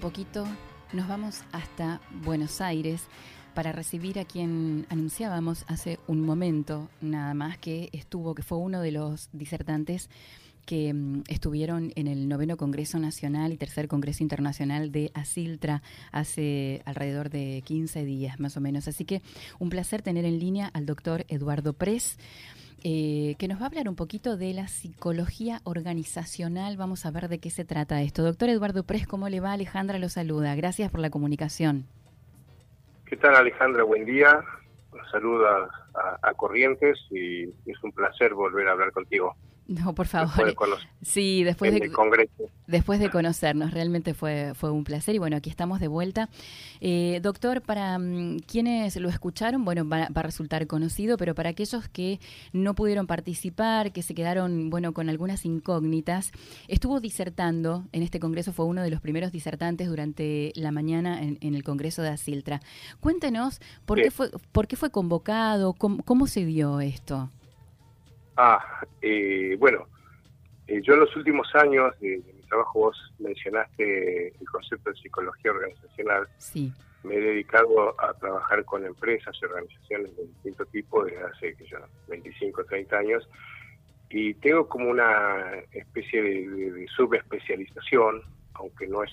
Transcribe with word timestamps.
poquito, 0.00 0.44
nos 0.92 1.08
vamos 1.08 1.42
hasta 1.52 2.00
Buenos 2.24 2.60
Aires 2.60 3.02
para 3.54 3.72
recibir 3.72 4.18
a 4.18 4.24
quien 4.24 4.86
anunciábamos 4.88 5.64
hace 5.68 5.98
un 6.06 6.20
momento 6.20 6.88
nada 7.00 7.34
más 7.34 7.58
que 7.58 7.90
estuvo, 7.92 8.34
que 8.34 8.42
fue 8.42 8.58
uno 8.58 8.80
de 8.80 8.92
los 8.92 9.28
disertantes 9.32 10.08
que 10.66 10.92
mm, 10.92 11.24
estuvieron 11.28 11.92
en 11.96 12.06
el 12.06 12.28
noveno 12.28 12.56
Congreso 12.56 12.98
Nacional 12.98 13.52
y 13.52 13.56
tercer 13.56 13.88
Congreso 13.88 14.22
Internacional 14.22 14.92
de 14.92 15.10
Asiltra 15.14 15.82
hace 16.12 16.82
alrededor 16.84 17.30
de 17.30 17.62
15 17.64 18.04
días 18.04 18.40
más 18.40 18.56
o 18.56 18.60
menos. 18.60 18.88
Así 18.88 19.04
que 19.04 19.22
un 19.58 19.68
placer 19.68 20.02
tener 20.02 20.24
en 20.24 20.38
línea 20.38 20.70
al 20.72 20.86
doctor 20.86 21.24
Eduardo 21.28 21.72
Pres. 21.72 22.18
Eh, 22.82 23.34
que 23.38 23.46
nos 23.46 23.58
va 23.58 23.64
a 23.64 23.66
hablar 23.66 23.88
un 23.88 23.96
poquito 23.96 24.38
de 24.38 24.54
la 24.54 24.66
psicología 24.68 25.60
organizacional. 25.64 26.78
Vamos 26.78 27.04
a 27.04 27.10
ver 27.10 27.28
de 27.28 27.38
qué 27.38 27.50
se 27.50 27.64
trata 27.64 28.00
esto. 28.00 28.22
Doctor 28.22 28.48
Eduardo 28.48 28.84
Pres, 28.84 29.06
¿cómo 29.06 29.28
le 29.28 29.40
va? 29.40 29.52
Alejandra 29.52 29.98
lo 29.98 30.08
saluda. 30.08 30.54
Gracias 30.54 30.90
por 30.90 31.00
la 31.00 31.10
comunicación. 31.10 31.84
¿Qué 33.04 33.16
tal 33.16 33.34
Alejandra? 33.34 33.82
Buen 33.82 34.06
día. 34.06 34.40
Saludos 35.10 35.68
a, 35.94 36.18
a 36.22 36.34
Corrientes 36.34 36.98
y 37.10 37.44
es 37.66 37.82
un 37.82 37.92
placer 37.92 38.32
volver 38.32 38.68
a 38.68 38.72
hablar 38.72 38.92
contigo. 38.92 39.36
No, 39.84 39.94
por 39.94 40.08
favor. 40.08 40.52
sí, 41.00 41.44
después 41.44 41.72
de, 41.72 41.90
después 42.66 42.98
de 42.98 43.08
conocernos, 43.08 43.72
realmente 43.72 44.14
fue, 44.14 44.52
fue 44.54 44.72
un 44.72 44.82
placer 44.82 45.14
y 45.14 45.18
bueno, 45.18 45.36
aquí 45.36 45.48
estamos 45.48 45.78
de 45.78 45.86
vuelta. 45.86 46.28
Eh, 46.80 47.20
doctor, 47.22 47.62
para 47.62 47.96
mm, 47.96 48.40
quienes 48.40 48.96
lo 48.96 49.08
escucharon, 49.08 49.64
bueno, 49.64 49.88
va, 49.88 50.08
a 50.12 50.22
resultar 50.22 50.66
conocido, 50.66 51.16
pero 51.16 51.36
para 51.36 51.50
aquellos 51.50 51.88
que 51.88 52.18
no 52.52 52.74
pudieron 52.74 53.06
participar, 53.06 53.92
que 53.92 54.02
se 54.02 54.12
quedaron, 54.12 54.70
bueno, 54.70 54.92
con 54.92 55.08
algunas 55.08 55.44
incógnitas, 55.44 56.32
estuvo 56.66 56.98
disertando 56.98 57.84
en 57.92 58.02
este 58.02 58.18
congreso, 58.18 58.52
fue 58.52 58.66
uno 58.66 58.82
de 58.82 58.90
los 58.90 59.00
primeros 59.00 59.30
disertantes 59.30 59.86
durante 59.86 60.52
la 60.56 60.72
mañana 60.72 61.22
en, 61.22 61.38
el 61.54 61.62
congreso 61.62 62.02
de 62.02 62.08
Asiltra. 62.08 62.60
Cuéntenos, 62.98 63.60
¿por, 63.86 64.02
qué 64.02 64.10
fue, 64.10 64.30
por 64.50 64.66
qué 64.66 64.74
fue 64.74 64.90
convocado? 64.90 65.74
¿Cómo 65.74 66.26
se 66.26 66.44
dio 66.44 66.80
esto? 66.80 67.30
Ah, 68.42 68.86
eh, 69.02 69.54
bueno, 69.58 69.86
eh, 70.66 70.80
yo 70.82 70.94
en 70.94 71.00
los 71.00 71.14
últimos 71.14 71.54
años 71.54 71.92
de, 72.00 72.22
mi 72.34 72.42
trabajo, 72.48 72.78
vos 72.78 73.12
mencionaste 73.18 74.28
el 74.28 74.48
concepto 74.50 74.88
de 74.88 74.96
psicología 74.96 75.50
organizacional. 75.50 76.26
Sí. 76.38 76.72
Me 77.02 77.16
he 77.16 77.20
dedicado 77.20 77.94
a 78.00 78.14
trabajar 78.14 78.64
con 78.64 78.86
empresas 78.86 79.36
y 79.42 79.44
organizaciones 79.44 80.16
de 80.16 80.22
distinto 80.22 80.64
tipo 80.64 81.04
desde 81.04 81.22
hace 81.22 81.54
que 81.54 81.66
25 82.08 82.62
o 82.62 82.64
30 82.64 82.96
años 82.96 83.28
y 84.08 84.32
tengo 84.32 84.66
como 84.66 84.88
una 84.88 85.56
especie 85.72 86.22
de, 86.22 86.86
subespecialización, 86.96 88.22
aunque 88.54 88.88
no 88.88 89.04
es 89.04 89.12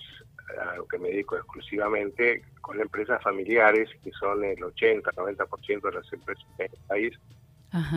a 0.58 0.78
lo 0.78 0.88
que 0.88 1.00
me 1.00 1.10
dedico 1.10 1.36
exclusivamente, 1.36 2.44
con 2.62 2.80
empresas 2.80 3.22
familiares, 3.22 3.90
que 4.06 4.12
son 4.12 4.46
el 4.46 4.58
80-90% 4.60 5.82
de 5.82 5.92
las 5.92 6.14
empresas 6.14 6.46
en 6.60 6.72
el 6.72 6.80
país, 6.88 7.14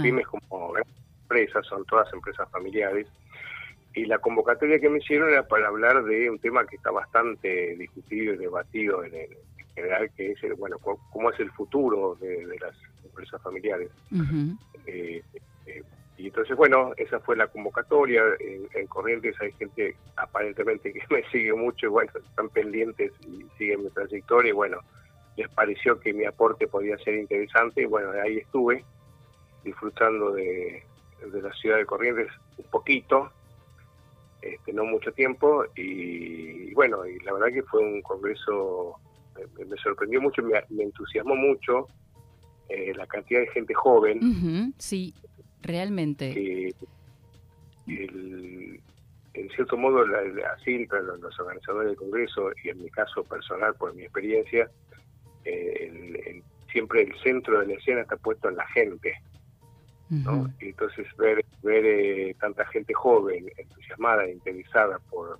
pymes 0.02 0.26
como 0.26 0.74
empresas, 1.30 1.66
son 1.66 1.84
todas 1.84 2.12
empresas 2.12 2.48
familiares, 2.50 3.06
y 3.94 4.04
la 4.06 4.18
convocatoria 4.18 4.78
que 4.78 4.88
me 4.88 4.98
hicieron 4.98 5.30
era 5.30 5.46
para 5.46 5.68
hablar 5.68 6.04
de 6.04 6.30
un 6.30 6.38
tema 6.38 6.64
que 6.66 6.76
está 6.76 6.90
bastante 6.90 7.76
discutido 7.76 8.34
y 8.34 8.36
debatido 8.36 9.04
en, 9.04 9.12
general, 9.74 10.10
que 10.16 10.32
es, 10.32 10.42
el, 10.44 10.54
bueno, 10.54 10.78
cómo 10.78 11.30
es 11.30 11.40
el 11.40 11.50
futuro 11.52 12.16
de, 12.20 12.46
las 12.60 12.74
empresas 13.04 13.42
familiares. 13.42 13.90
Eh, 14.86 15.22
eh, 15.66 15.82
y 16.16 16.26
entonces, 16.26 16.56
bueno, 16.56 16.92
esa 16.98 17.18
fue 17.20 17.36
la 17.36 17.48
convocatoria. 17.48 18.22
En, 18.40 18.86
Corrientes 18.86 19.34
hay 19.40 19.52
gente 19.52 19.96
aparentemente 20.16 20.92
que 20.92 21.02
me 21.10 21.28
sigue 21.30 21.52
mucho 21.54 21.86
y 21.86 21.88
bueno, 21.88 22.12
están 22.14 22.48
pendientes 22.50 23.12
y 23.26 23.44
siguen 23.58 23.84
mi 23.84 23.90
trayectoria 23.90 24.50
y 24.50 24.54
bueno, 24.54 24.78
les 25.36 25.48
pareció 25.48 25.98
que 25.98 26.12
mi 26.12 26.26
aporte 26.26 26.68
podía 26.68 26.96
ser 26.98 27.14
interesante 27.14 27.82
y 27.82 27.86
bueno, 27.86 28.10
ahí 28.22 28.38
estuve 28.38 28.84
disfrutando 29.64 30.32
de, 30.32 30.82
de 31.26 31.42
la 31.42 31.52
ciudad 31.54 31.76
de 31.76 31.86
Corrientes 31.86 32.28
un 32.56 32.64
poquito, 32.70 33.30
este, 34.42 34.72
no 34.72 34.84
mucho 34.84 35.12
tiempo, 35.12 35.64
y, 35.76 36.72
bueno, 36.74 37.06
y 37.06 37.18
la 37.20 37.32
verdad 37.34 37.48
que 37.48 37.62
fue 37.64 37.80
un 37.80 38.00
congreso, 38.02 38.96
me, 39.58 39.76
sorprendió 39.76 40.20
mucho, 40.20 40.42
me, 40.42 40.82
entusiasmó 40.82 41.34
mucho 41.36 41.88
eh, 42.68 42.92
la 42.94 43.06
cantidad 43.06 43.40
de 43.40 43.48
gente 43.48 43.74
joven. 43.74 44.72
sí, 44.78 45.14
realmente. 45.62 46.72
en 47.86 49.50
cierto 49.54 49.76
modo, 49.76 50.06
la, 50.06 50.20
así 50.56 50.86
los 50.86 51.40
organizadores 51.40 51.88
del 51.88 51.96
congreso, 51.96 52.50
y 52.64 52.70
en 52.70 52.82
mi 52.82 52.90
caso 52.90 53.22
personal, 53.24 53.74
por 53.74 53.94
mi 53.94 54.02
experiencia, 54.02 54.70
eh, 55.44 56.42
siempre 56.72 57.02
el 57.02 57.14
centro 57.20 57.60
de 57.60 57.66
la 57.66 57.74
escena 57.74 58.02
está 58.02 58.16
puesto 58.16 58.48
en 58.48 58.56
la 58.56 58.66
gente. 58.68 59.14
Y 60.10 60.66
entonces 60.66 61.06
ver, 61.16 61.44
ver 61.62 61.84
eh, 61.86 62.36
tanta 62.40 62.66
gente 62.66 62.92
joven, 62.92 63.50
entusiasmada, 63.56 64.28
interesada 64.28 64.98
por 65.10 65.38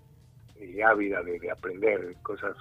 y 0.60 0.80
ávida 0.80 1.22
de, 1.22 1.50
aprender 1.50 2.14
cosas 2.22 2.56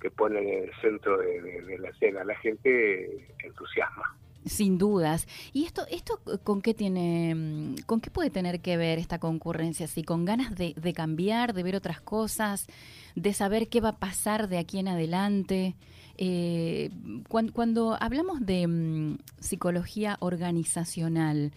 que 0.00 0.10
ponen 0.10 0.46
en 0.46 0.64
el 0.64 0.70
centro 0.80 1.18
de, 1.18 1.78
la 1.78 1.88
escena, 1.88 2.24
la 2.24 2.36
gente 2.36 3.26
entusiasma. 3.42 4.16
Sin 4.44 4.78
dudas. 4.78 5.26
¿Y 5.52 5.64
esto, 5.64 5.86
esto 5.90 6.20
con 6.44 6.62
qué 6.62 6.72
tiene, 6.74 7.34
mm, 7.34 7.76
con 7.86 8.00
qué 8.00 8.10
puede 8.10 8.30
tener 8.30 8.60
que 8.60 8.76
ver 8.76 8.98
esta 8.98 9.18
concurrencia? 9.18 9.86
¿Sí? 9.86 10.04
¿Con 10.04 10.24
ganas 10.24 10.54
de, 10.54 10.74
de 10.76 10.92
cambiar, 10.92 11.54
de 11.54 11.62
ver 11.62 11.76
otras 11.76 12.00
cosas, 12.00 12.66
de 13.14 13.32
saber 13.32 13.68
qué 13.68 13.80
va 13.80 13.90
a 13.90 13.98
pasar 13.98 14.48
de 14.48 14.58
aquí 14.58 14.78
en 14.78 14.88
adelante? 14.88 15.74
Eh, 16.20 16.90
cuando, 17.28 17.96
hablamos 18.00 18.44
de 18.44 18.66
mm, 18.66 19.18
psicología 19.38 20.16
organizacional, 20.18 21.52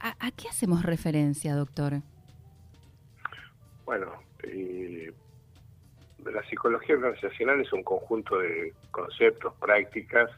¿a, 0.00 0.30
qué 0.32 0.48
hacemos 0.48 0.82
referencia, 0.82 1.54
doctor? 1.54 2.00
Bueno, 3.84 4.12
eh, 4.44 5.12
la 6.24 6.42
psicología 6.48 6.94
organizacional 6.94 7.60
es 7.60 7.70
un 7.74 7.82
conjunto 7.82 8.38
de 8.38 8.72
conceptos, 8.90 9.52
prácticas 9.60 10.30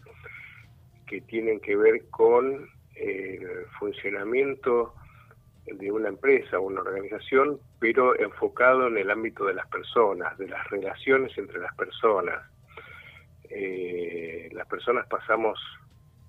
que 1.06 1.20
tienen 1.20 1.60
que 1.60 1.76
ver 1.76 2.06
con 2.10 2.68
el 2.96 3.46
funcionamiento 3.78 4.94
de 5.66 5.92
una 5.92 6.08
empresa 6.08 6.58
o 6.58 6.62
una 6.62 6.80
organización, 6.80 7.60
pero 7.78 8.18
enfocado 8.18 8.88
en 8.88 8.98
el 8.98 9.10
ámbito 9.10 9.44
de 9.46 9.54
las 9.54 9.66
personas, 9.68 10.36
de 10.38 10.48
las 10.48 10.68
relaciones 10.70 11.36
entre 11.38 11.60
las 11.60 11.74
personas, 11.74 12.42
eh, 13.54 14.48
las 14.52 14.66
personas 14.66 15.06
pasamos 15.06 15.58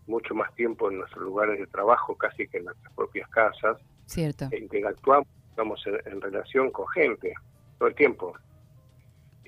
mucho 0.07 0.35
más 0.35 0.53
tiempo 0.53 0.91
en 0.91 0.99
nuestros 0.99 1.23
lugares 1.23 1.59
de 1.59 1.67
trabajo 1.67 2.15
casi 2.15 2.47
que 2.47 2.59
en 2.59 2.65
nuestras 2.65 2.93
propias 2.93 3.27
casas. 3.29 3.77
Cierto. 4.05 4.49
Interactuamos 4.55 5.27
estamos 5.55 5.81
en, 5.87 6.19
relación 6.19 6.69
con 6.69 6.85
gente 6.89 7.33
todo 7.79 7.87
el 7.87 7.95
tiempo. 7.95 8.33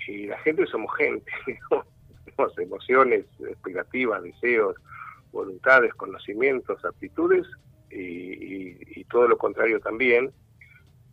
Y 0.07 0.27
la 0.27 0.39
gente 0.39 0.66
somos 0.67 0.95
gente, 0.95 1.29
tenemos 2.25 2.57
emociones, 2.57 3.25
expectativas, 3.41 4.23
deseos, 4.23 4.78
voluntades, 5.34 5.93
conocimientos, 5.96 6.84
aptitudes 6.85 7.46
y, 7.91 9.03
todo 9.09 9.28
lo 9.28 9.37
contrario 9.37 9.79
también. 9.81 10.31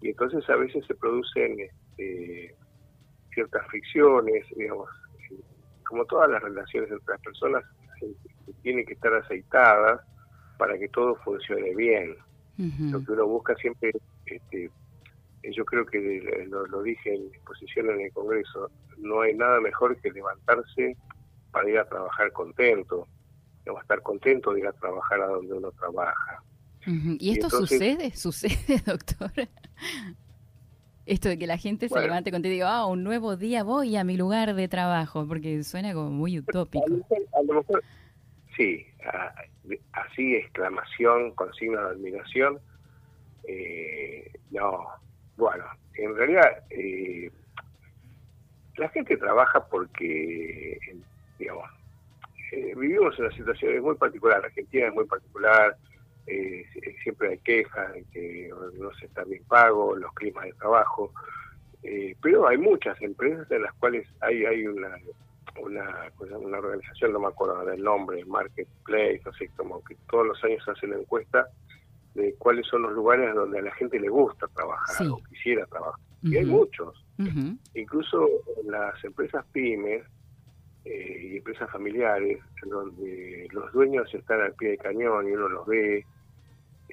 Y 0.01 0.11
entonces 0.11 0.49
a 0.49 0.57
veces 0.57 0.85
se 0.87 0.95
producen 0.95 1.59
este, 1.61 2.55
ciertas 3.33 3.67
fricciones, 3.69 4.45
digamos, 4.57 4.89
como 5.85 6.05
todas 6.05 6.31
las 6.31 6.43
relaciones 6.43 6.91
entre 6.91 7.15
las 7.15 7.21
personas, 7.21 7.65
tienen 8.63 8.85
que 8.87 8.95
estar 8.95 9.15
aceitadas 9.15 10.01
para 10.59 10.79
que 10.79 10.89
todo 10.89 11.17
funcione 11.17 11.75
bien. 11.75 12.17
Lo 12.57 13.05
que 13.05 13.13
uno 13.13 13.27
busca 13.27 13.55
siempre, 13.57 13.93
este, 14.27 14.71
yo 15.43 15.65
creo 15.65 15.85
que 15.85 16.47
lo, 16.49 16.83
dije 16.83 17.15
en 17.15 17.25
mi 17.25 17.29
exposición 17.29 17.91
en 17.91 18.03
el 18.03 18.13
Congreso, 18.13 18.71
no 18.99 19.23
hay 19.23 19.35
nada 19.35 19.61
mejor 19.61 19.97
que 20.01 20.11
levantarse 20.11 20.97
para 21.51 21.69
ir 21.69 21.79
a 21.79 21.89
trabajar 21.89 22.33
contento, 22.33 23.09
no 23.67 23.81
estar 23.81 24.03
contento 24.03 24.53
de 24.53 24.61
ir 24.61 24.67
a 24.67 24.73
trabajar 24.73 25.21
a 25.21 25.27
donde 25.27 25.55
uno 25.55 25.73
trabaja. 25.73 26.43
¿Y 26.87 27.33
esto 27.33 27.51
sucede? 27.51 28.11
¿Sucede, 28.15 28.81
doctor? 28.87 29.33
Esto 31.07 31.29
de 31.29 31.39
que 31.39 31.47
la 31.47 31.59
gente 31.59 31.89
se 31.89 32.01
levante 32.01 32.31
contigo 32.31 32.53
y 32.53 32.55
diga, 32.55 32.77
ah, 32.77 32.87
un 32.87 33.05
nuevo 33.05 33.37
día 33.37 33.63
voy 33.63 33.97
a 33.97 34.05
mi 34.05 34.17
lugar 34.17 34.55
de 34.55 34.69
trabajo, 34.69 35.27
porque 35.29 35.63
suena 35.63 35.93
como 35.93 36.11
muy 36.11 36.39
utópico. 36.39 36.85
A 36.87 37.43
lo 37.43 37.55
mejor, 37.55 37.83
sí, 38.57 38.87
así, 39.93 40.35
exclamación, 40.35 41.33
con 41.33 41.53
signo 41.55 41.81
de 41.81 41.89
admiración. 41.89 42.59
Eh, 43.47 44.33
no, 44.51 44.87
bueno, 45.37 45.65
en 45.95 46.17
realidad 46.17 46.63
eh, 46.71 47.31
la 48.77 48.89
gente 48.89 49.17
trabaja 49.17 49.67
porque, 49.67 50.79
digamos, 51.39 51.69
eh, 52.53 52.75
vivimos 52.77 53.19
en 53.19 53.27
una 53.27 53.37
situación 53.37 53.83
muy 53.83 53.97
particular, 53.97 54.45
Argentina 54.45 54.87
es 54.87 54.95
muy 54.95 55.05
particular, 55.05 55.77
eh, 56.27 56.65
siempre 57.03 57.31
hay 57.31 57.39
quejas 57.39 57.93
de 57.93 58.05
que 58.13 58.51
no 58.79 58.93
se 58.95 59.07
está 59.07 59.25
bien 59.25 59.43
pago, 59.45 59.97
los 59.97 60.13
climas 60.15 60.45
de 60.45 60.53
trabajo. 60.55 61.13
Eh, 61.83 62.17
pero 62.23 62.49
hay 62.49 62.57
muchas 62.57 63.01
empresas 63.03 63.51
en 63.51 63.63
las 63.63 63.73
cuales 63.75 64.07
hay, 64.21 64.45
hay 64.45 64.67
una, 64.67 64.97
una, 65.61 66.11
una 66.39 66.59
organización, 66.59 67.13
no 67.13 67.21
me 67.21 67.29
acuerdo 67.29 67.65
del 67.67 67.83
nombre, 67.83 68.25
Marketplace, 68.25 69.21
no 69.25 69.33
sé, 69.35 69.51
como 69.57 69.85
que 69.85 69.97
todos 70.09 70.27
los 70.27 70.45
años 70.45 70.67
hacen 70.67 70.91
la 70.91 70.97
encuesta 70.97 71.47
de 72.15 72.35
cuáles 72.35 72.67
son 72.67 72.83
los 72.83 72.93
lugares 72.93 73.35
donde 73.35 73.59
a 73.59 73.63
la 73.63 73.75
gente 73.75 73.99
le 73.99 74.09
gusta 74.09 74.47
trabajar 74.49 75.07
o 75.09 75.21
quisiera 75.29 75.67
trabajar. 75.67 76.01
Y 76.23 76.37
hay 76.37 76.45
muchos. 76.47 77.05
Incluso 77.75 78.27
las 78.65 79.03
empresas 79.05 79.45
pymes 79.53 80.03
eh, 80.85 81.31
y 81.33 81.37
empresas 81.37 81.71
familiares, 81.71 82.41
donde 82.65 83.47
los 83.53 83.73
dueños 83.73 84.13
están 84.15 84.41
al 84.41 84.55
pie 84.55 84.71
del 84.71 84.79
cañón 84.79 85.29
y 85.29 85.33
uno 85.33 85.49
los 85.49 85.67
ve, 85.67 86.07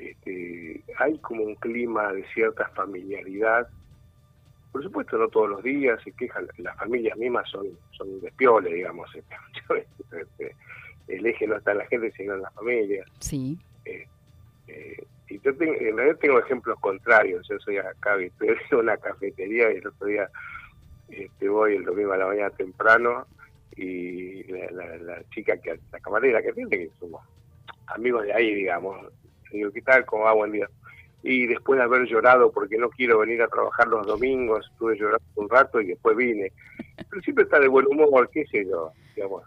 este, 0.09 0.83
hay 0.97 1.17
como 1.19 1.43
un 1.43 1.55
clima 1.55 2.11
de 2.13 2.25
cierta 2.33 2.67
familiaridad. 2.69 3.67
Por 4.71 4.83
supuesto, 4.83 5.17
no 5.17 5.27
todos 5.27 5.49
los 5.49 5.63
días 5.63 6.01
se 6.03 6.11
quejan, 6.13 6.47
las 6.57 6.77
familias 6.77 7.17
mismas 7.17 7.49
son, 7.49 7.67
son 7.91 8.19
despioles, 8.21 8.73
digamos. 8.73 9.09
Este, 10.11 10.53
el 11.07 11.25
eje 11.25 11.47
no 11.47 11.55
está 11.55 11.71
en 11.71 11.77
la 11.79 11.85
gente, 11.87 12.11
sino 12.11 12.33
en 12.35 12.41
la 12.41 12.51
familia. 12.51 13.05
Sí. 13.19 13.57
Eh, 13.85 14.05
eh, 14.67 15.05
y 15.29 15.39
yo 15.39 15.55
tengo, 15.55 15.73
en 15.73 15.95
realidad 15.95 16.19
tengo 16.19 16.39
ejemplos 16.39 16.77
contrarios. 16.79 17.47
Yo 17.47 17.57
soy 17.59 17.77
acá, 17.77 18.15
estoy 18.19 18.49
en 18.49 18.77
una 18.77 18.97
cafetería 18.97 19.71
y 19.71 19.77
el 19.77 19.87
otro 19.87 20.07
día 20.07 20.29
este, 21.09 21.49
voy 21.49 21.75
el 21.75 21.85
domingo 21.85 22.13
a 22.13 22.17
la 22.17 22.27
mañana 22.27 22.49
temprano 22.51 23.25
y 23.75 24.43
la, 24.43 25.23
chica, 25.33 25.57
que 25.57 25.79
la 25.91 25.99
camarera 25.99 26.41
que 26.41 26.53
tiene, 26.53 26.69
que 26.69 26.89
somos 26.99 27.21
amigos 27.87 28.23
de 28.23 28.33
ahí, 28.33 28.53
digamos, 28.53 28.97
digo, 29.57 29.71
¿qué 29.71 29.81
tal? 29.81 30.05
¿Cómo 30.05 30.23
va? 30.23 30.33
Buen 30.33 30.51
día. 30.51 30.69
Y 31.23 31.45
después 31.45 31.77
de 31.77 31.83
haber 31.83 32.07
llorado 32.07 32.51
porque 32.51 32.77
no 32.77 32.89
quiero 32.89 33.19
venir 33.19 33.41
a 33.41 33.47
trabajar 33.47 33.87
los 33.87 34.07
domingos, 34.07 34.67
estuve 34.71 34.97
llorando 34.97 35.25
un 35.35 35.49
rato 35.49 35.79
y 35.79 35.87
después 35.87 36.17
vine. 36.17 36.51
Pero 37.09 37.21
siempre 37.21 37.43
está 37.43 37.59
de 37.59 37.67
buen 37.67 37.85
humor, 37.87 38.29
qué 38.31 38.45
sé 38.47 38.65
yo, 38.65 38.91
digamos. 39.15 39.43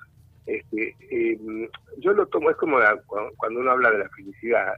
Este, 0.46 0.94
eh, 1.10 1.38
yo 1.98 2.12
lo 2.12 2.26
tomo, 2.26 2.50
es 2.50 2.56
como 2.56 2.76
cuando 3.36 3.60
uno 3.60 3.70
habla 3.70 3.90
de 3.90 3.98
la 3.98 4.08
felicidad, 4.10 4.74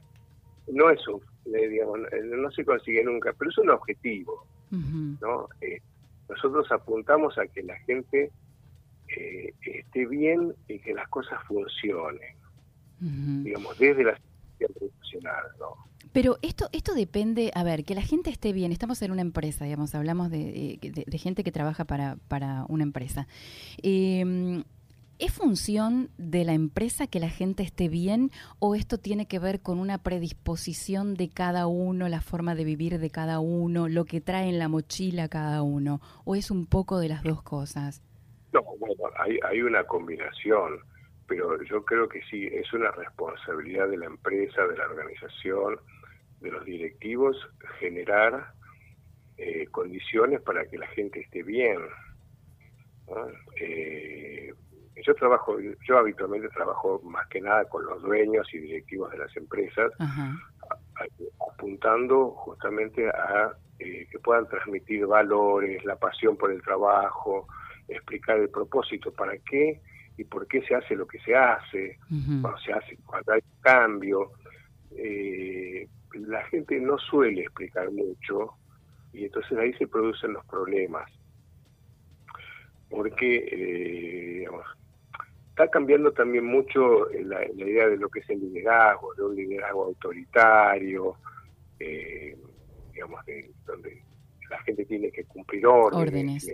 no 0.69 0.91
es 0.91 1.07
un, 1.09 1.21
eh, 1.55 1.69
digamos, 1.69 2.01
eh, 2.13 2.23
no 2.25 2.51
se 2.51 2.65
consigue 2.65 3.05
nunca, 3.05 3.33
pero 3.39 3.51
es 3.51 3.59
un 3.59 3.71
objetivo, 3.71 4.47
¿no? 4.71 5.49
Eh, 5.61 5.81
nosotros 6.29 6.71
apuntamos 6.73 7.39
a 7.39 7.47
que 7.47 7.63
la 7.63 7.77
gente 7.81 8.31
esté 9.63 10.07
bien 10.07 10.53
y 10.67 10.81
que 10.81 10.93
las 10.93 11.09
cosas 11.09 11.41
funcionen, 11.47 12.35
digamos, 12.99 13.79
desde 13.79 14.03
Pero 16.13 16.39
esto, 16.41 16.69
esto 16.73 16.95
depende, 16.95 17.51
a 17.55 17.63
ver, 17.63 17.85
que 17.85 17.95
la 17.95 18.03
gente 18.03 18.31
esté 18.31 18.53
bien. 18.53 18.73
Estamos 18.73 19.03
en 19.03 19.11
una 19.11 19.21
empresa, 19.21 19.65
digamos, 19.65 19.95
hablamos 19.95 20.31
de, 20.31 20.79
de, 20.81 21.19
gente 21.19 21.45
que 21.45 21.53
trabaja 21.53 21.85
para, 21.85 22.17
para 22.29 22.65
una 22.69 22.85
empresa. 22.85 23.27
Eh, 23.83 24.63
¿Es 25.19 25.33
función 25.33 26.11
de 26.19 26.45
la 26.45 26.53
empresa 26.53 27.07
que 27.07 27.21
la 27.21 27.31
gente 27.31 27.63
esté 27.63 27.89
bien 27.89 28.31
o 28.59 28.75
esto 28.75 28.99
tiene 28.99 29.27
que 29.27 29.39
ver 29.39 29.61
con 29.63 29.79
una 29.79 29.97
predisposición 29.97 31.15
de 31.15 31.31
cada 31.31 31.67
uno, 31.67 32.11
la 32.11 32.21
forma 32.21 32.55
de 32.55 32.65
vivir 32.65 32.99
de 32.99 33.09
cada 33.09 33.41
uno, 33.41 33.89
lo 33.89 34.05
que 34.05 34.21
trae 34.21 34.51
en 34.51 34.59
la 34.59 34.69
mochila 34.69 35.29
cada 35.29 35.63
uno? 35.63 36.03
¿O 36.27 36.35
es 36.35 36.51
un 36.51 36.67
poco 36.67 36.99
de 36.99 37.09
las 37.09 37.23
dos 37.23 37.43
cosas? 37.43 38.03
No, 38.53 38.61
bueno, 38.79 39.05
hay, 39.19 39.39
hay 39.49 39.63
una 39.63 39.85
combinación, 39.85 40.81
pero 41.27 41.63
yo 41.63 41.85
creo 41.85 42.09
que 42.09 42.23
sí, 42.31 42.47
es 42.47 42.73
una 42.73 42.91
responsabilidad 42.91 43.89
de 43.89 43.99
la 43.99 44.07
empresa, 44.07 44.67
de 44.67 44.77
la 44.77 44.87
organización, 44.87 45.79
de 46.41 46.51
los 46.51 46.65
directivos, 46.65 47.37
generar 47.79 48.53
eh, 49.37 49.67
condiciones 49.71 50.41
para 50.43 50.65
que 50.67 50.79
la 50.79 50.87
gente 50.89 51.21
esté 51.21 51.43
bien. 51.43 51.79
Eh, 53.61 54.53
yo 55.05 55.15
trabajo, 55.15 55.59
yo 55.61 55.99
habitualmente 55.99 56.49
trabajo 56.49 57.01
más 57.05 57.27
que 57.29 57.41
nada 57.41 57.65
con 57.67 57.85
los 57.85 58.03
dueños 58.03 58.47
y 58.53 58.59
directivos 58.59 59.11
de 59.11 59.19
las 59.19 59.37
empresas, 59.37 59.93
apuntando 61.53 62.31
justamente 62.31 63.09
a 63.09 63.53
eh, 63.79 64.07
que 64.11 64.19
puedan 64.19 64.49
transmitir 64.49 65.07
valores, 65.07 65.85
la 65.85 65.97
pasión 65.97 66.37
por 66.37 66.51
el 66.51 66.63
trabajo, 66.63 67.47
explicar 67.89 68.39
el 68.39 68.49
propósito, 68.49 69.13
para 69.13 69.37
qué 69.39 69.83
y 70.17 70.25
por 70.25 70.47
qué 70.47 70.63
se 70.63 70.75
hace 70.75 70.95
lo 70.95 71.07
que 71.07 71.19
se 71.21 71.35
hace, 71.35 71.99
cuando 72.41 72.59
se 72.59 72.73
hace, 72.73 72.97
cuando 73.05 73.33
hay 73.33 73.43
cambio. 73.61 74.33
Eh, 74.97 75.89
la 76.13 76.43
gente 76.47 76.81
no 76.81 76.97
suele 76.99 77.43
explicar 77.43 77.91
mucho 77.91 78.55
y 79.13 79.25
entonces 79.25 79.59
ahí 79.59 79.73
se 79.75 79.87
producen 79.87 80.33
los 80.33 80.45
problemas. 80.47 81.11
Porque 82.89 83.49
eh, 83.51 84.39
digamos, 84.39 84.65
está 85.51 85.69
cambiando 85.69 86.13
también 86.13 86.45
mucho 86.45 87.09
la, 87.11 87.45
idea 87.51 87.89
de 87.89 87.97
lo 87.97 88.09
que 88.09 88.21
es 88.21 88.31
el 88.31 88.41
liderazgo, 88.41 89.15
de 89.15 89.23
un 89.23 89.35
liderazgo 89.35 89.85
autoritario, 89.87 91.17
eh, 91.81 92.37
digamos, 92.93 93.25
de, 93.27 93.51
donde 93.67 94.03
la 94.51 94.59
gente 94.63 94.85
tiene 94.85 95.11
que 95.11 95.25
cumplir 95.25 95.67
órdenes, 95.67 96.53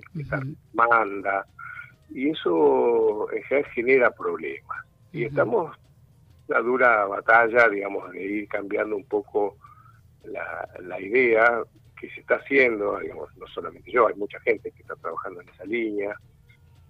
manda, 0.73 1.47
y 2.15 2.31
eso 2.31 3.31
en 3.33 3.43
general 3.45 3.71
genera 3.73 4.11
problemas. 4.11 4.87
Y 5.13 5.25
estamos 5.25 5.77
en 5.77 6.55
una 6.55 6.61
dura 6.61 7.05
batalla, 7.07 7.69
digamos, 7.69 8.11
de 8.13 8.23
ir 8.23 8.49
cambiando 8.49 8.97
un 8.97 9.05
poco 9.05 9.57
la, 10.25 10.69
la 10.81 11.01
idea 11.01 11.63
que 11.99 12.11
se 12.11 12.21
está 12.21 12.37
haciendo, 12.37 12.99
digamos, 12.99 13.35
no 13.37 13.47
solamente 13.47 13.91
yo, 13.91 14.09
hay 14.09 14.15
mucha 14.15 14.41
gente 14.41 14.71
que 14.73 14.83
está 14.83 14.97
trabajando 14.97 15.41
en 15.41 15.49
esa 15.49 15.65
línea, 15.65 16.17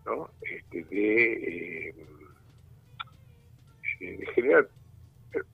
¿no? 0.06 0.30
Este, 0.40 0.84
de, 0.84 1.88
eh, 1.88 1.94
de 4.00 4.26
generar, 4.34 4.68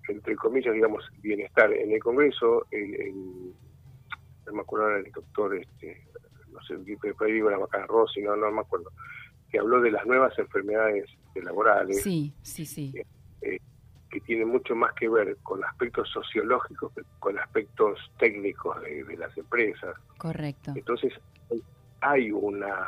entre 0.09 0.37
comillas, 0.37 0.75
digamos, 0.75 1.05
bienestar. 1.21 1.73
En 1.73 1.93
el 1.93 2.01
Congreso, 2.01 2.67
el, 2.71 3.53
no 4.47 4.53
me 4.53 4.61
acuerdo 4.61 4.97
el 4.97 5.11
doctor, 5.13 5.57
este, 5.57 6.07
no 6.53 6.63
sé, 6.63 6.77
después 6.79 7.33
digo 7.33 7.51
la 7.51 7.59
Macana 7.59 7.87
Rossi, 7.87 8.23
no, 8.23 8.37
no 8.37 8.51
me 8.51 8.61
acuerdo, 8.61 8.91
que 9.51 9.59
habló 9.59 9.81
de 9.81 9.91
las 9.91 10.07
nuevas 10.07 10.39
enfermedades 10.39 11.09
laborales. 11.35 12.03
Sí, 12.03 12.33
sí, 12.43 12.67
sí. 12.67 12.93
Eh, 13.43 13.59
que 14.11 14.21
tiene 14.21 14.45
mucho 14.45 14.75
más 14.75 14.93
que 14.95 15.09
ver 15.09 15.37
con 15.43 15.63
aspectos 15.63 16.09
sociológicos 16.11 16.93
que 16.95 17.03
con 17.19 17.39
aspectos 17.39 17.99
técnicos 18.19 18.81
de, 18.83 19.05
de 19.05 19.17
las 19.17 19.37
empresas. 19.37 19.97
Correcto. 20.17 20.73
Entonces, 20.75 21.13
hay 22.01 22.31
una 22.33 22.87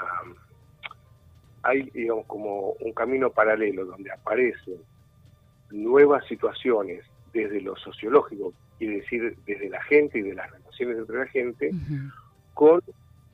hay, 1.62 1.90
digamos, 1.90 2.26
como 2.26 2.72
un 2.80 2.92
camino 2.92 3.30
paralelo 3.30 3.84
donde 3.84 4.10
aparecen 4.10 4.78
nuevas 5.70 6.26
situaciones 6.26 7.04
desde 7.32 7.60
lo 7.60 7.76
sociológico, 7.76 8.52
y 8.78 8.86
decir, 8.86 9.36
desde 9.46 9.68
la 9.68 9.82
gente 9.82 10.18
y 10.18 10.22
de 10.22 10.34
las 10.34 10.50
relaciones 10.50 10.98
entre 10.98 11.18
la 11.18 11.26
gente, 11.26 11.70
con 12.54 12.80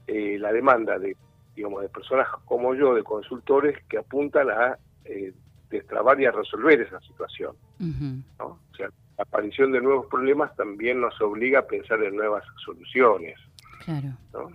eh, 0.09 0.37
la 0.39 0.53
demanda 0.53 0.99
de, 0.99 1.17
digamos, 1.57 1.83
de 1.83 1.89
personas 1.89 2.29
como 2.45 2.75
yo, 2.75 2.95
de 2.95 3.03
consultores, 3.03 3.83
que 3.89 3.99
apuntan 3.99 4.51
a 4.51 4.79
eh, 5.05 5.33
destrabar 5.71 6.21
y 6.21 6.27
a 6.27 6.31
resolver 6.31 6.81
esa 6.81 7.01
situación. 7.01 7.57
O 8.39 8.59
sea, 8.77 8.89
la 9.17 9.23
aparición 9.23 9.73
de 9.73 9.81
nuevos 9.81 10.07
problemas 10.07 10.55
también 10.57 11.01
nos 11.01 11.21
obliga 11.21 11.61
a 11.61 11.67
pensar 11.67 12.03
en 12.03 12.17
nuevas 12.17 12.45
soluciones. 12.65 13.39
Claro. 13.85 14.53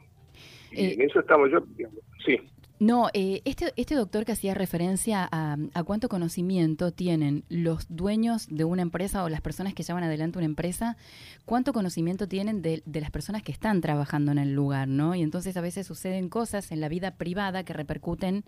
Y 0.72 0.94
en 0.94 1.02
eso 1.02 1.20
estamos 1.20 1.52
yo, 1.52 1.60
digamos, 1.76 2.00
sí. 2.26 2.40
No, 2.82 3.10
eh, 3.14 3.44
este, 3.46 3.74
este 3.76 3.94
doctor 3.94 4.26
que 4.26 4.32
hacía 4.32 4.56
referencia 4.56 5.30
a, 5.32 5.56
cuánto 5.86 6.10
conocimiento 6.10 6.92
tienen 6.92 7.44
los 7.48 7.86
dueños 7.96 8.48
de 8.50 8.64
una 8.64 8.82
empresa 8.82 9.24
o 9.24 9.30
las 9.30 9.40
personas 9.40 9.76
que 9.76 9.84
llevan 9.84 10.04
adelante 10.04 10.40
una 10.40 10.48
empresa, 10.48 10.98
cuánto 11.46 11.74
conocimiento 11.74 12.28
tienen 12.28 12.64
de, 12.64 12.82
las 12.92 13.12
personas 13.12 13.44
que 13.44 13.52
están 13.52 13.82
trabajando 13.82 14.32
en 14.32 14.40
el 14.40 14.56
lugar, 14.56 14.88
¿no? 14.88 15.14
Y 15.14 15.22
entonces 15.22 15.56
a 15.58 15.62
veces 15.62 15.86
suceden 15.86 16.28
cosas 16.28 16.72
en 16.72 16.82
la 16.82 16.90
vida 16.90 17.18
privada 17.18 17.64
que 17.64 17.74
repercuten 17.74 18.46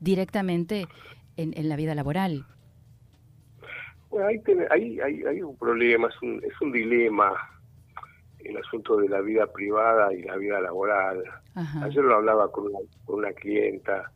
directamente 0.00 0.86
en, 1.36 1.68
la 1.68 1.76
vida 1.76 1.94
laboral. 1.94 2.46
Bueno, 4.08 4.28
ahí, 4.70 4.98
hay, 4.98 5.42
un 5.42 5.58
problema, 5.58 6.08
es 6.08 6.22
un, 6.22 6.42
es 6.42 6.58
un 6.62 6.72
dilema 6.72 7.34
el 8.44 8.56
asunto 8.58 8.96
de 8.96 9.08
la 9.08 9.20
vida 9.20 9.46
privada 9.46 10.12
y 10.12 10.22
la 10.22 10.36
vida 10.36 10.60
laboral. 10.60 11.22
Ayer 11.82 12.04
lo 12.04 12.16
hablaba 12.16 12.50
con 12.50 12.66
una, 12.66 12.78
con 13.04 13.16
una 13.20 13.32
clienta, 13.32 14.10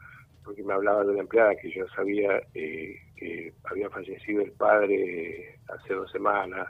porque 0.45 0.63
me 0.63 0.75
hablaba 0.75 1.05
de 1.05 1.13
una 1.13 1.21
empleada 1.21 1.55
que 1.57 1.71
yo 1.71 1.89
sabía 1.89 2.43
eh, 2.55 2.97
que 3.17 3.53
había 3.65 3.91
fallecido 3.91 4.43
el 4.43 4.53
padre 4.53 5.59
hace 5.69 5.95
dos 5.95 6.11
semanas. 6.11 6.69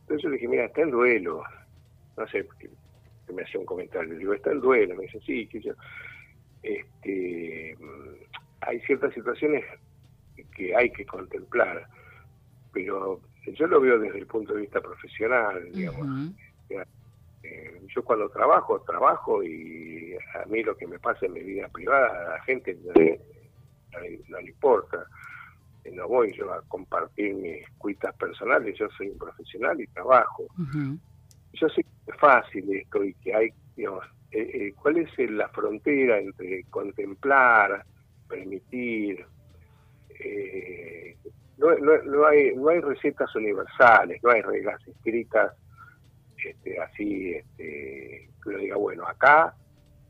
Entonces 0.00 0.22
yo 0.22 0.28
le 0.28 0.36
dije, 0.36 0.48
mira, 0.48 0.64
está 0.64 0.82
en 0.82 0.90
duelo. 0.90 1.42
No 2.16 2.26
sé, 2.28 2.46
que, 2.58 2.68
me 3.32 3.42
hacía 3.42 3.60
un 3.60 3.66
comentario. 3.66 4.12
Le 4.12 4.18
digo, 4.18 4.34
está 4.34 4.50
en 4.50 4.60
duelo. 4.60 4.96
Me 4.96 5.02
dice, 5.02 5.20
sí, 5.20 5.46
que 5.46 5.60
yo... 5.60 5.72
Este, 6.62 7.76
hay 8.62 8.80
ciertas 8.80 9.14
situaciones 9.14 9.64
que 10.56 10.74
hay 10.74 10.90
que 10.90 11.06
contemplar, 11.06 11.86
pero 12.72 13.20
yo 13.46 13.66
lo 13.68 13.80
veo 13.80 13.98
desde 13.98 14.18
el 14.18 14.26
punto 14.26 14.54
de 14.54 14.62
vista 14.62 14.80
profesional, 14.80 15.70
digamos 15.72 16.32
Eh, 16.70 17.80
yo 17.94 18.02
cuando 18.04 18.28
trabajo, 18.28 18.80
trabajo 18.80 19.42
y 19.42 20.16
a 20.34 20.44
mí 20.46 20.62
lo 20.62 20.76
que 20.76 20.86
me 20.86 20.98
pasa 20.98 21.26
en 21.26 21.34
mi 21.34 21.40
vida 21.40 21.68
privada, 21.68 22.08
a 22.08 22.30
la 22.36 22.42
gente 22.42 22.76
no, 22.84 22.92
le 22.92 24.48
importa. 24.48 25.06
Eh, 25.84 25.92
no 25.92 26.08
voy 26.08 26.32
yo 26.32 26.52
a 26.52 26.62
compartir 26.62 27.34
mis 27.34 27.68
cuitas 27.78 28.14
personales, 28.16 28.76
yo 28.76 28.88
soy 28.96 29.08
un 29.08 29.18
profesional 29.18 29.80
y 29.80 29.86
trabajo. 29.88 30.46
Yo 31.52 31.68
sé 31.68 31.82
que 31.82 32.12
es 32.12 32.16
fácil 32.18 32.70
esto 32.74 33.04
y 33.04 33.14
que 33.14 33.34
hay, 33.34 33.50
digamos, 33.76 34.04
eh, 34.30 34.72
¿cuál 34.80 34.98
es 34.98 35.30
la 35.30 35.48
frontera 35.48 36.18
entre 36.18 36.64
contemplar, 36.64 37.84
permitir? 38.28 39.24
no, 41.56 41.76
no, 41.78 42.02
no, 42.02 42.26
hay, 42.26 42.54
no 42.56 42.68
hay 42.68 42.80
recetas 42.80 43.34
universales, 43.36 44.20
no 44.22 44.30
hay 44.30 44.42
reglas 44.42 44.86
escritas 44.86 45.52
este, 46.44 46.80
así 46.80 47.34
este, 47.34 48.30
que 48.42 48.48
uno 48.48 48.58
diga, 48.58 48.76
bueno, 48.76 49.06
acá 49.06 49.54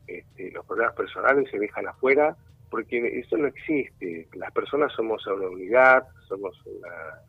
este, 0.07 0.51
los 0.53 0.65
problemas 0.65 0.95
personales 0.95 1.51
se 1.51 1.59
dejan 1.59 1.87
afuera, 1.87 2.37
porque 2.71 3.19
eso 3.19 3.37
no 3.37 3.47
existe. 3.47 4.29
Las 4.35 4.53
personas 4.53 4.93
somos 4.95 5.27
una 5.27 5.49
unidad, 5.49 6.05
somos 6.29 6.55
una, 6.67 7.23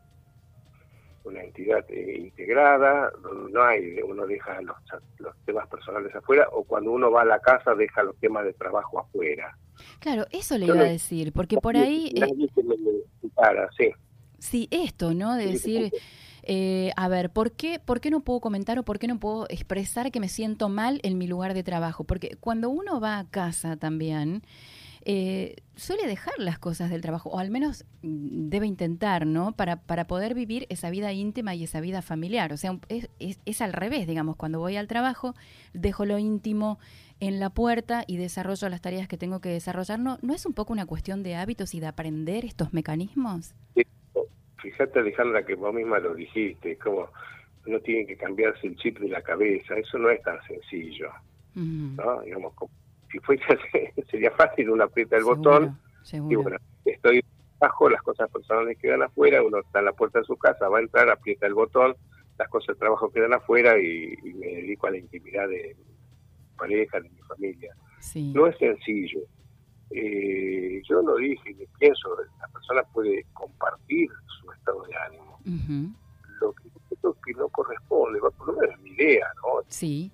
una 1.24 1.44
entidad 1.44 1.86
eh, 1.89 2.18
integrada, 2.20 3.12
donde 3.22 3.51
no 3.51 3.63
hay, 3.63 4.01
uno 4.01 4.25
deja 4.25 4.62
los, 4.62 4.77
los 5.18 5.36
temas 5.46 5.68
personales 5.68 6.13
afuera, 6.15 6.48
o 6.51 6.63
cuando 6.63 6.91
uno 6.91 7.12
va 7.12 7.24
a 7.24 7.25
la 7.25 7.39
casa 7.39 7.75
deja 7.75 8.03
los 8.03 8.18
temas 8.18 8.46
de 8.46 8.53
trabajo 8.53 9.00
afuera. 9.00 9.58
Claro, 10.00 10.25
eso 10.32 10.58
le 10.58 10.68
iba 10.68 10.79
a 10.79 10.84
decir, 10.84 11.34
porque 11.34 11.58
por 11.62 11.75
ahí... 11.75 12.13
Eh, 12.15 12.50
sí. 13.77 13.91
sí, 14.39 14.68
esto, 14.72 15.13
¿no? 15.13 15.36
De 15.36 15.48
decir... 15.48 15.91
Eh, 16.43 16.91
a 16.96 17.08
ver, 17.08 17.29
¿por 17.31 17.51
qué, 17.51 17.79
¿por 17.79 18.00
qué 18.01 18.10
no 18.10 18.22
puedo 18.22 18.39
comentar 18.39 18.79
o 18.79 18.84
por 18.84 19.00
qué 19.00 19.08
no 19.08 19.19
puedo 19.19 19.46
expresar 19.50 20.12
que 20.12 20.19
me 20.19 20.29
siento 20.29 20.69
mal 20.69 21.00
en 21.03 21.17
mi 21.17 21.27
lugar 21.27 21.53
de 21.53 21.63
trabajo? 21.63 22.03
Porque 22.03 22.38
cuando 22.39 22.69
uno 22.69 23.00
va 23.00 23.19
a 23.19 23.25
casa 23.29 23.77
también, 23.77 24.43
eh, 25.05 25.55
suele 25.75 26.08
dejar 26.08 26.34
las 26.38 26.60
cosas 26.60 26.89
del 26.89 27.01
trabajo, 27.01 27.29
o 27.29 27.39
al 27.39 27.50
menos 27.50 27.86
debe 28.01 28.67
intentar, 28.67 29.25
¿no? 29.25 29.53
Para, 29.53 29.81
para 29.81 30.08
poder 30.08 30.34
vivir 30.34 30.65
esa 30.69 30.89
vida 30.89 31.13
íntima 31.13 31.55
y 31.55 31.63
esa 31.63 31.79
vida 31.79 32.01
familiar. 32.01 32.51
O 32.51 32.58
sea, 32.58 32.79
es, 32.89 33.10
es, 33.19 33.62
al 33.62 33.74
revés, 33.74 34.08
digamos, 34.08 34.36
cuando 34.36 34.60
voy 34.60 34.75
al 34.75 34.88
trabajo, 34.88 35.36
dejo 35.74 36.05
lo 36.05 36.19
íntimo 36.19 36.79
en 37.22 37.39
la 37.39 37.50
puerta 37.50 38.03
y 38.08 38.17
desarrollo 38.17 38.69
las 38.69 38.81
tareas 38.81 39.08
que 39.08 39.17
tengo 39.17 39.39
que 39.39 39.50
desarrollar. 39.50 40.00
¿No, 40.00 40.19
¿no 40.22 40.34
es 40.34 40.46
un 40.46 40.53
poco 40.53 40.74
una 40.74 40.86
cuestión 40.86 41.24
de 41.24 41.36
hábitos 41.36 41.74
y 41.74 41.79
de 41.79 41.88
aprender 41.88 42.46
estos 42.46 42.74
mecanismos? 42.74 43.55
Fíjate 44.61 44.99
Alejandra 44.99 45.45
que 45.45 45.55
vos 45.55 45.73
misma 45.73 45.99
lo 45.99 46.13
dijiste, 46.13 46.77
como 46.77 47.09
no 47.65 47.79
tiene 47.81 48.05
que 48.05 48.17
cambiarse 48.17 48.67
el 48.67 48.75
chip 48.77 48.99
de 48.99 49.09
la 49.09 49.21
cabeza, 49.21 49.75
eso 49.75 49.97
no 49.97 50.09
es 50.09 50.21
tan 50.23 50.41
sencillo, 50.43 51.11
¿no? 51.55 52.21
Digamos, 52.21 52.53
si 53.11 53.19
fuese 53.19 53.43
sería 54.09 54.31
fácil, 54.31 54.69
uno 54.69 54.83
aprieta 54.83 55.17
el 55.17 55.23
botón 55.23 55.77
y 56.11 56.35
bueno, 56.35 56.57
estoy 56.85 57.23
bajo, 57.59 57.89
las 57.89 58.01
cosas 58.01 58.29
personales 58.31 58.77
quedan 58.77 59.03
afuera, 59.03 59.43
uno 59.43 59.59
está 59.59 59.79
en 59.79 59.85
la 59.85 59.93
puerta 59.93 60.19
de 60.19 60.25
su 60.25 60.37
casa, 60.37 60.69
va 60.69 60.79
a 60.79 60.81
entrar, 60.81 61.09
aprieta 61.09 61.45
el 61.45 61.53
botón, 61.53 61.95
las 62.37 62.47
cosas 62.47 62.75
de 62.75 62.79
trabajo 62.79 63.11
quedan 63.11 63.33
afuera 63.33 63.77
y, 63.77 64.15
me 64.35 64.47
dedico 64.47 64.87
a 64.87 64.91
la 64.91 64.97
intimidad 64.97 65.47
de 65.49 65.75
mi 65.77 66.57
pareja, 66.57 66.99
de 67.01 67.09
mi 67.09 67.21
familia. 67.21 67.75
No 68.33 68.47
es 68.47 68.57
sencillo, 68.57 69.19
eh, 69.91 70.81
yo 70.88 71.01
lo 71.01 71.15
dije 71.15 71.51
y 71.51 71.65
pienso, 71.79 72.15
la 72.39 72.48
persona 72.48 72.84
puede 72.93 73.25
compartir 73.34 74.10
su 74.39 74.51
estado 74.51 74.84
de 74.84 74.96
ánimo. 74.96 75.39
Lo 76.39 76.53
que 76.53 76.69
creo 77.01 77.15
que 77.25 77.34
no 77.34 77.50
corresponde, 77.50 78.19
por 78.19 78.48
lo 78.48 78.53
menos 78.53 78.75
es 78.75 78.81
mi 78.81 78.91
idea, 78.91 79.27
¿no? 79.38 79.63
Sí. 79.67 80.12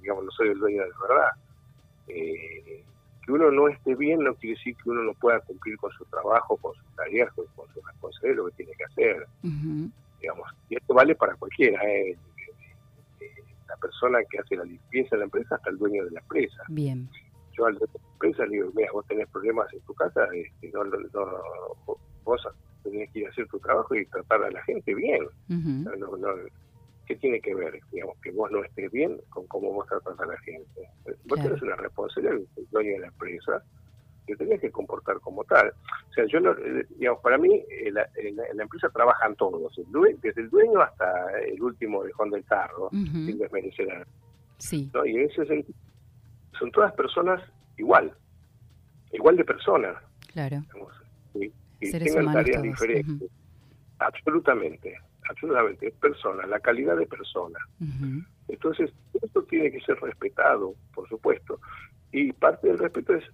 digamos, 0.00 0.24
no 0.24 0.30
soy 0.32 0.48
el 0.48 0.58
dueño 0.58 0.82
de 0.82 0.88
la 0.88 0.96
verdad. 1.08 1.30
Eh, 2.08 2.84
que 3.24 3.32
uno 3.32 3.50
no 3.50 3.68
esté 3.68 3.94
bien 3.94 4.20
no 4.20 4.34
quiere 4.34 4.56
decir 4.56 4.74
que 4.82 4.90
uno 4.90 5.02
no 5.02 5.14
pueda 5.14 5.38
cumplir 5.40 5.76
con 5.76 5.92
su 5.92 6.04
trabajo, 6.06 6.56
con 6.56 6.74
sus 6.74 6.96
tareas, 6.96 7.32
con, 7.34 7.46
su 7.72 7.80
responsabilidad, 7.80 8.36
lo 8.36 8.46
que 8.46 8.56
tiene 8.56 8.72
que 8.72 8.84
hacer. 8.84 9.26
digamos 10.20 10.48
Y 10.68 10.76
esto 10.76 10.94
vale 10.94 11.14
para 11.14 11.34
cualquiera, 11.36 11.80
¿eh? 11.84 12.16
la 13.68 13.76
persona 13.76 14.18
que 14.28 14.38
hace 14.40 14.56
la 14.56 14.64
limpieza 14.64 15.10
de 15.14 15.18
la 15.18 15.24
empresa 15.26 15.54
hasta 15.54 15.70
el 15.70 15.78
dueño 15.78 16.04
de 16.04 16.10
la 16.10 16.20
empresa. 16.20 16.64
Bien 16.68 17.08
yo 17.60 17.66
al 17.66 17.74
de 17.74 17.86
la 17.86 18.00
empresa 18.12 18.44
le 18.46 18.56
digo, 18.56 18.70
mira, 18.74 18.88
vos 18.92 19.06
tenés 19.06 19.28
problemas 19.28 19.72
en 19.72 19.80
tu 19.80 19.94
casa, 19.94 20.26
este, 20.32 20.70
no, 20.70 20.84
vos 22.24 22.48
tenés 22.82 23.10
que 23.10 23.20
ir 23.20 23.26
a 23.26 23.30
hacer 23.30 23.46
tu 23.48 23.58
trabajo 23.58 23.94
y 23.94 24.06
tratar 24.06 24.42
a 24.42 24.50
la 24.50 24.62
gente 24.62 24.94
bien. 24.94 25.26
¿Qué 27.06 27.16
tiene 27.16 27.40
que 27.40 27.54
ver, 27.54 27.78
digamos, 27.90 28.16
que 28.22 28.30
vos 28.30 28.50
no 28.52 28.62
estés 28.62 28.90
bien 28.92 29.20
con 29.30 29.44
cómo 29.48 29.72
vos 29.72 29.86
tratas 29.88 30.18
a 30.20 30.26
la 30.26 30.38
gente? 30.38 30.88
Vos 31.24 31.42
tenés 31.42 31.60
una 31.60 31.76
responsabilidad, 31.76 32.36
el 32.56 32.68
dueño 32.70 32.92
de 32.92 32.98
la 33.00 33.06
empresa, 33.08 33.62
que 34.26 34.36
tenés 34.36 34.60
que 34.60 34.70
comportar 34.70 35.18
como 35.18 35.42
tal. 35.44 35.72
O 36.08 36.12
sea, 36.12 36.24
yo, 36.26 36.38
no, 36.38 36.52
eh, 36.52 36.86
digamos, 36.98 37.20
para 37.20 37.36
mí, 37.36 37.64
en 37.68 37.94
la, 37.94 38.08
empresa 38.62 38.88
trabajan 38.90 39.34
todos, 39.34 39.72
desde 40.22 40.40
el 40.40 40.50
dueño 40.50 40.80
hasta 40.80 41.40
el 41.40 41.60
último 41.60 42.04
dejón 42.04 42.30
del 42.30 42.44
carro, 42.44 42.90
sin 42.90 43.38
desmerecer 43.38 43.90
a 43.90 44.06
Sí. 44.58 44.90
Y 45.06 45.16
en 45.16 45.22
ese 45.22 45.46
sentido, 45.46 45.78
son 46.60 46.70
todas 46.70 46.92
personas 46.92 47.42
igual, 47.76 48.12
igual 49.12 49.36
de 49.36 49.44
personas. 49.44 49.96
Claro. 50.32 50.62
y, 51.34 51.50
tengan 51.90 52.32
tareas 52.32 52.62
diferentes. 52.62 53.30
Absolutamente, 53.98 54.96
absolutamente, 55.28 55.88
es 55.88 55.94
persona, 55.94 56.46
la 56.46 56.60
calidad 56.60 56.96
de 56.96 57.06
persona. 57.06 57.58
Entonces, 58.48 58.92
esto 59.20 59.42
tiene 59.44 59.72
que 59.72 59.80
ser 59.80 59.98
respetado, 60.00 60.74
por 60.94 61.08
supuesto. 61.08 61.60
Y 62.12 62.32
parte 62.32 62.68
del 62.68 62.78
respeto 62.78 63.14
es, 63.14 63.24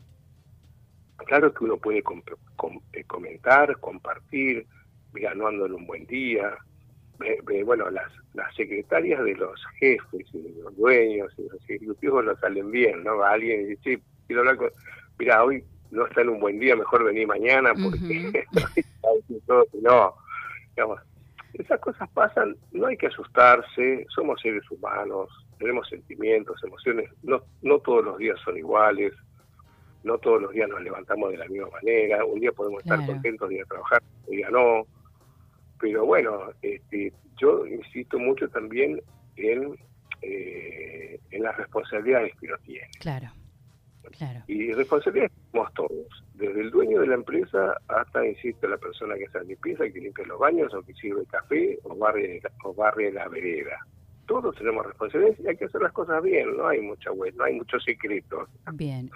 claro 1.18 1.52
que 1.52 1.64
uno 1.64 1.76
puede 1.76 1.98
eh, 1.98 3.04
comentar, 3.06 3.78
compartir, 3.80 4.66
ganando 5.12 5.66
en 5.66 5.74
un 5.74 5.86
buen 5.86 6.06
día, 6.06 6.56
bueno, 7.64 7.90
las, 7.90 8.10
las 8.34 8.54
secretarias 8.54 9.22
de 9.24 9.34
los 9.34 9.60
jefes 9.78 10.26
y 10.32 10.42
de 10.42 10.62
los 10.62 10.76
dueños 10.76 11.32
y 11.38 11.48
los 11.48 11.62
ejecutivos 11.68 12.24
no 12.24 12.36
salen 12.36 12.70
bien, 12.70 13.04
¿no? 13.04 13.16
Va 13.16 13.32
alguien 13.32 13.62
y 13.62 13.64
dice, 13.64 13.96
sí, 13.96 14.02
quiero 14.26 14.40
hablar 14.40 14.56
con... 14.56 14.70
Mira, 15.18 15.42
hoy 15.44 15.64
no 15.90 16.06
está 16.06 16.20
en 16.22 16.30
un 16.30 16.40
buen 16.40 16.58
día, 16.58 16.76
mejor 16.76 17.04
venir 17.04 17.26
mañana 17.26 17.72
porque 17.74 18.44
no, 19.82 20.14
digamos, 20.74 21.00
esas 21.54 21.80
cosas 21.80 22.08
pasan, 22.10 22.56
no 22.72 22.86
hay 22.86 22.96
que 22.96 23.06
asustarse, 23.06 24.06
somos 24.10 24.40
seres 24.40 24.68
humanos, 24.70 25.30
tenemos 25.58 25.88
sentimientos, 25.88 26.62
emociones, 26.62 27.10
no, 27.22 27.40
no 27.62 27.78
todos 27.78 28.04
los 28.04 28.18
días 28.18 28.38
son 28.44 28.58
iguales, 28.58 29.12
no 30.04 30.18
todos 30.18 30.42
los 30.42 30.52
días 30.52 30.68
nos 30.68 30.82
levantamos 30.82 31.30
de 31.30 31.38
la 31.38 31.48
misma 31.48 31.68
manera, 31.70 32.24
un 32.24 32.40
día 32.40 32.52
podemos 32.52 32.82
estar 32.82 33.04
contentos 33.06 33.48
de 33.48 33.56
ir 33.56 33.62
a 33.62 33.66
trabajar, 33.66 34.02
un 34.26 34.36
día 34.36 34.50
no, 34.50 34.86
pero 35.80 36.04
bueno, 36.04 36.50
este, 36.62 37.12
yo 37.40 37.66
insisto 37.66 38.18
mucho 38.18 38.48
también 38.48 39.00
en, 39.36 39.76
eh, 40.22 41.20
en 41.30 41.42
las 41.42 41.56
responsabilidades 41.56 42.32
que 42.40 42.46
uno 42.46 42.56
tiene. 42.64 42.88
Claro, 43.00 43.28
claro. 44.16 44.42
Y 44.46 44.72
responsabilidades 44.72 45.32
tenemos 45.50 45.74
todos, 45.74 46.24
desde 46.34 46.60
el 46.60 46.70
dueño 46.70 47.00
de 47.00 47.08
la 47.08 47.14
empresa 47.14 47.76
hasta, 47.88 48.26
insisto, 48.26 48.68
la 48.68 48.78
persona 48.78 49.16
que 49.16 49.26
hace 49.26 49.44
limpieza, 49.44 49.88
que 49.88 50.00
limpia 50.00 50.26
los 50.26 50.38
baños 50.38 50.72
o 50.74 50.82
que 50.82 50.94
sirve 50.94 51.24
café 51.26 51.78
o 51.84 51.96
barre, 51.96 52.40
o 52.64 52.74
barre 52.74 53.12
la 53.12 53.28
vereda 53.28 53.78
todos 54.26 54.54
tenemos 54.56 54.84
responsabilidades 54.84 55.40
y 55.40 55.48
hay 55.48 55.56
que 55.56 55.66
hacer 55.66 55.80
las 55.80 55.92
cosas 55.92 56.22
bien, 56.22 56.56
no 56.56 56.68
hay 56.68 56.80
mucha 56.80 57.10
web, 57.12 57.34
no 57.36 57.44
hay 57.44 57.54
muchos 57.54 57.82
secretos. 57.84 58.48
Bien, 58.72 59.10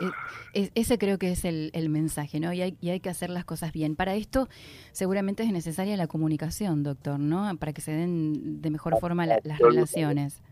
ese 0.52 0.99
creo 0.99 1.19
que 1.19 1.33
es 1.33 1.45
el, 1.45 1.88
mensaje, 1.90 2.40
¿no? 2.40 2.52
Y 2.52 2.62
hay, 2.62 2.79
y 2.81 2.90
hay, 2.90 3.00
que 3.00 3.11
hacer 3.11 3.31
las 3.31 3.45
cosas 3.45 3.73
bien. 3.73 3.97
Para 3.97 4.14
esto 4.14 4.49
seguramente 4.93 5.43
es 5.43 5.52
necesaria 5.52 5.97
la 5.97 6.07
comunicación, 6.07 6.83
doctor, 6.83 7.19
¿no? 7.19 7.50
Para 7.59 7.73
que 7.73 7.81
se 7.81 7.93
den 7.93 8.62
de 8.62 8.71
mejor 8.71 8.99
forma 9.00 9.26
las 9.26 9.43
relaciones. 9.59 10.43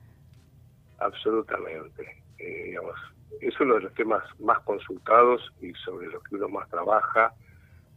Absolutamente. 0.99 2.23
Eh, 2.39 2.65
digamos, 2.67 2.97
es 3.41 3.59
uno 3.61 3.75
de 3.75 3.81
los 3.83 3.95
temas 3.95 4.23
más 4.41 4.61
consultados 4.61 5.41
y 5.61 5.73
sobre 5.75 6.09
los 6.09 6.23
que 6.25 6.35
uno 6.35 6.49
más 6.49 6.69
trabaja 6.69 7.35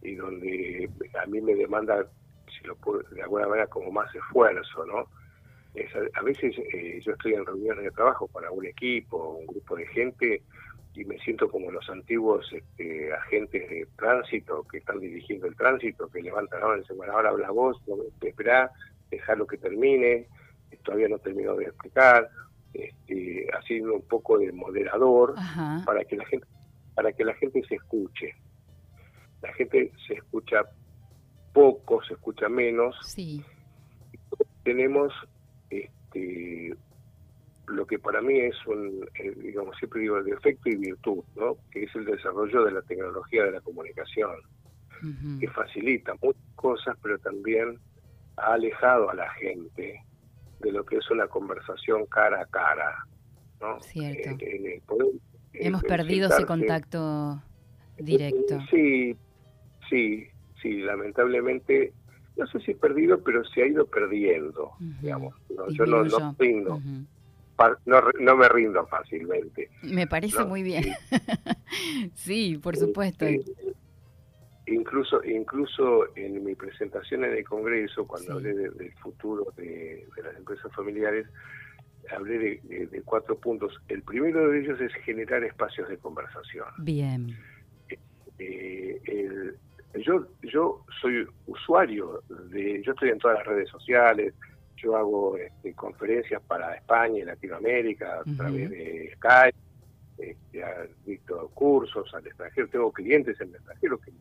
y 0.01 0.15
donde 0.15 0.89
a 1.22 1.25
mí 1.25 1.41
me 1.41 1.56
demanda, 1.56 2.06
si 2.48 2.68
lo 2.68 2.75
puedo, 2.75 3.01
de 3.10 3.22
alguna 3.22 3.48
manera, 3.48 3.68
como 3.68 3.91
más 3.91 4.13
esfuerzo, 4.13 4.86
¿no? 4.86 5.08
A, 6.13 6.22
veces 6.22 6.56
eh, 6.74 7.00
yo 7.04 7.13
estoy 7.13 7.34
en 7.34 7.46
reuniones 7.46 7.86
de 7.86 7.92
trabajo 7.92 8.28
para 8.28 8.51
un 8.51 8.66
equipo, 8.66 9.38
un 9.40 9.48
grupo 9.48 9.75
de 9.75 9.88
gente, 9.88 10.42
y 10.94 11.06
me 11.06 11.18
siento 11.20 11.50
como 11.50 11.72
los 11.72 11.90
antiguos 11.90 12.51
este, 12.51 13.13
agentes 13.13 13.70
de 13.70 13.88
tránsito 13.96 14.66
que 14.70 14.80
están 14.80 15.00
dirigiendo 15.00 15.48
el 15.48 15.56
tránsito, 15.56 16.10
que 16.10 16.22
levantan 16.22 16.60
la 16.60 16.68
mano 16.68 16.78
y 16.80 16.82
dicen, 16.82 16.98
bueno, 16.98 17.13
ahora 17.13 17.30
habla 17.30 17.51
vos, 17.51 17.82
no 17.88 17.96
me 17.96 18.28
espera, 18.28 18.72
lo 19.38 19.48
que 19.48 19.58
termine, 19.58 20.28
todavía 20.84 21.08
no 21.08 21.20
terminó 21.20 21.56
de 21.56 21.66
explicar, 21.66 22.30
este, 22.74 23.48
haciendo 23.54 23.96
un 23.96 24.01
poco 24.01 24.38
de 24.38 24.51
moderador 24.51 25.36
para 25.86 26.04
que 26.06 26.16
la 26.18 26.25
gente 26.25 26.48
para 26.96 27.13
que 27.13 27.24
la 27.24 27.34
gente 27.36 27.62
se 27.68 27.75
escuche. 27.75 28.36
La 29.42 29.51
gente 29.54 29.92
se 30.08 30.16
escucha 30.16 30.62
poco, 31.54 32.04
se 32.04 32.13
escucha 32.13 32.48
menos. 32.50 32.96
Sí. 33.06 33.44
Tenemos 34.63 35.13
este, 36.12 36.75
lo 37.68 37.86
que 37.86 38.00
para 38.00 38.22
mí 38.22 38.39
es 38.39 38.56
un, 38.68 39.06
eh, 39.15 39.34
digamos, 39.38 39.77
siempre 39.77 40.01
digo, 40.01 40.22
defecto 40.24 40.70
y 40.70 40.75
virtud, 40.75 41.24
¿no? 41.36 41.58
Que 41.72 41.84
es 41.84 41.96
el 41.96 42.06
desarrollo 42.06 42.65
de 42.65 42.72
la 42.72 42.82
tecnología 42.82 43.46
de 43.46 43.51
la 43.51 43.62
comunicación, 43.62 44.32
que 45.39 45.48
facilita 45.48 46.13
muchas 46.22 46.44
cosas, 46.56 46.96
pero 47.01 47.18
también 47.20 47.80
ha 48.38 48.53
alejado 48.53 49.10
a 49.10 49.15
la 49.15 49.30
gente 49.32 50.03
de 50.60 50.72
lo 50.72 50.86
que 50.86 50.98
es 50.98 51.10
una 51.10 51.27
conversación 51.27 52.06
cara 52.06 52.41
a 52.41 52.46
cara, 52.46 53.08
¿no? 53.60 53.80
Cierto. 53.82 54.38
Hemos 55.53 55.84
perdido 55.84 56.30
ese 56.30 56.46
contacto 56.46 57.41
directo. 57.98 58.60
Sí, 58.70 59.15
sí, 59.89 60.27
sí, 60.62 60.82
lamentablemente, 60.82 61.94
no 62.41 62.48
sé 62.48 62.60
si 62.62 62.74
perdido, 62.74 63.21
pero 63.21 63.45
se 63.45 63.62
ha 63.62 63.67
ido 63.67 63.86
perdiendo, 63.86 64.71
digamos. 65.00 65.36
yo 65.74 65.86
no, 65.86 66.03
no 66.03 66.36
rindo. 66.39 66.81
no, 67.86 68.01
no, 68.19 68.36
me 68.36 68.50
rindo 68.50 68.86
fácilmente. 68.88 69.69
Me 69.83 70.07
parece 70.07 70.43
muy 70.43 70.63
bien. 70.63 70.86
sí, 72.15 72.57
por 72.63 72.75
supuesto. 72.77 73.27
incluso, 74.65 75.24
incluso 75.24 76.15
en 76.17 76.43
mi 76.43 76.55
presentación 76.55 77.25
en 77.25 77.38
el 77.38 77.43
Congreso, 77.43 78.07
cuando 78.07 78.33
hablé 78.33 78.55
del 78.55 78.91
futuro 78.93 79.53
de, 79.55 80.07
las 80.24 80.36
empresas 80.36 80.74
familiares, 80.74 81.27
hablé 82.10 82.60
de, 82.63 83.01
cuatro 83.05 83.38
puntos. 83.38 83.79
El 83.88 84.01
primero 84.01 84.50
de 84.50 84.62
ellos 84.62 84.81
es 84.81 84.91
generar 85.05 85.43
espacios 85.43 85.88
de 85.89 85.98
conversación. 85.98 86.65
Bien. 86.79 87.38
Eh, 88.39 89.00
yo, 89.95 90.27
yo 90.41 90.86
soy 91.01 91.27
usuario 91.48 92.24
de, 92.50 92.81
yo 92.83 92.93
estoy 92.93 93.10
en 93.10 93.19
todas 93.19 93.38
las 93.39 93.48
redes 93.48 93.69
sociales, 93.69 94.33
yo 94.77 94.95
hago 94.95 95.38
este, 95.38 95.74
conferencias 95.74 96.41
para 96.43 96.75
España 96.75 97.19
y 97.19 97.24
Latinoamérica 97.24 98.19
a 98.19 98.36
través 98.36 98.69
de 98.69 99.12
Skype, 99.15 99.57
este, 100.17 100.63
dicto 101.05 101.50
cursos 101.53 102.13
al 102.13 102.25
extranjero, 102.25 102.67
tengo 102.67 102.91
clientes 102.91 103.39
en 103.41 103.50
el 103.50 103.55
extranjero 103.55 104.00
que 104.00 104.12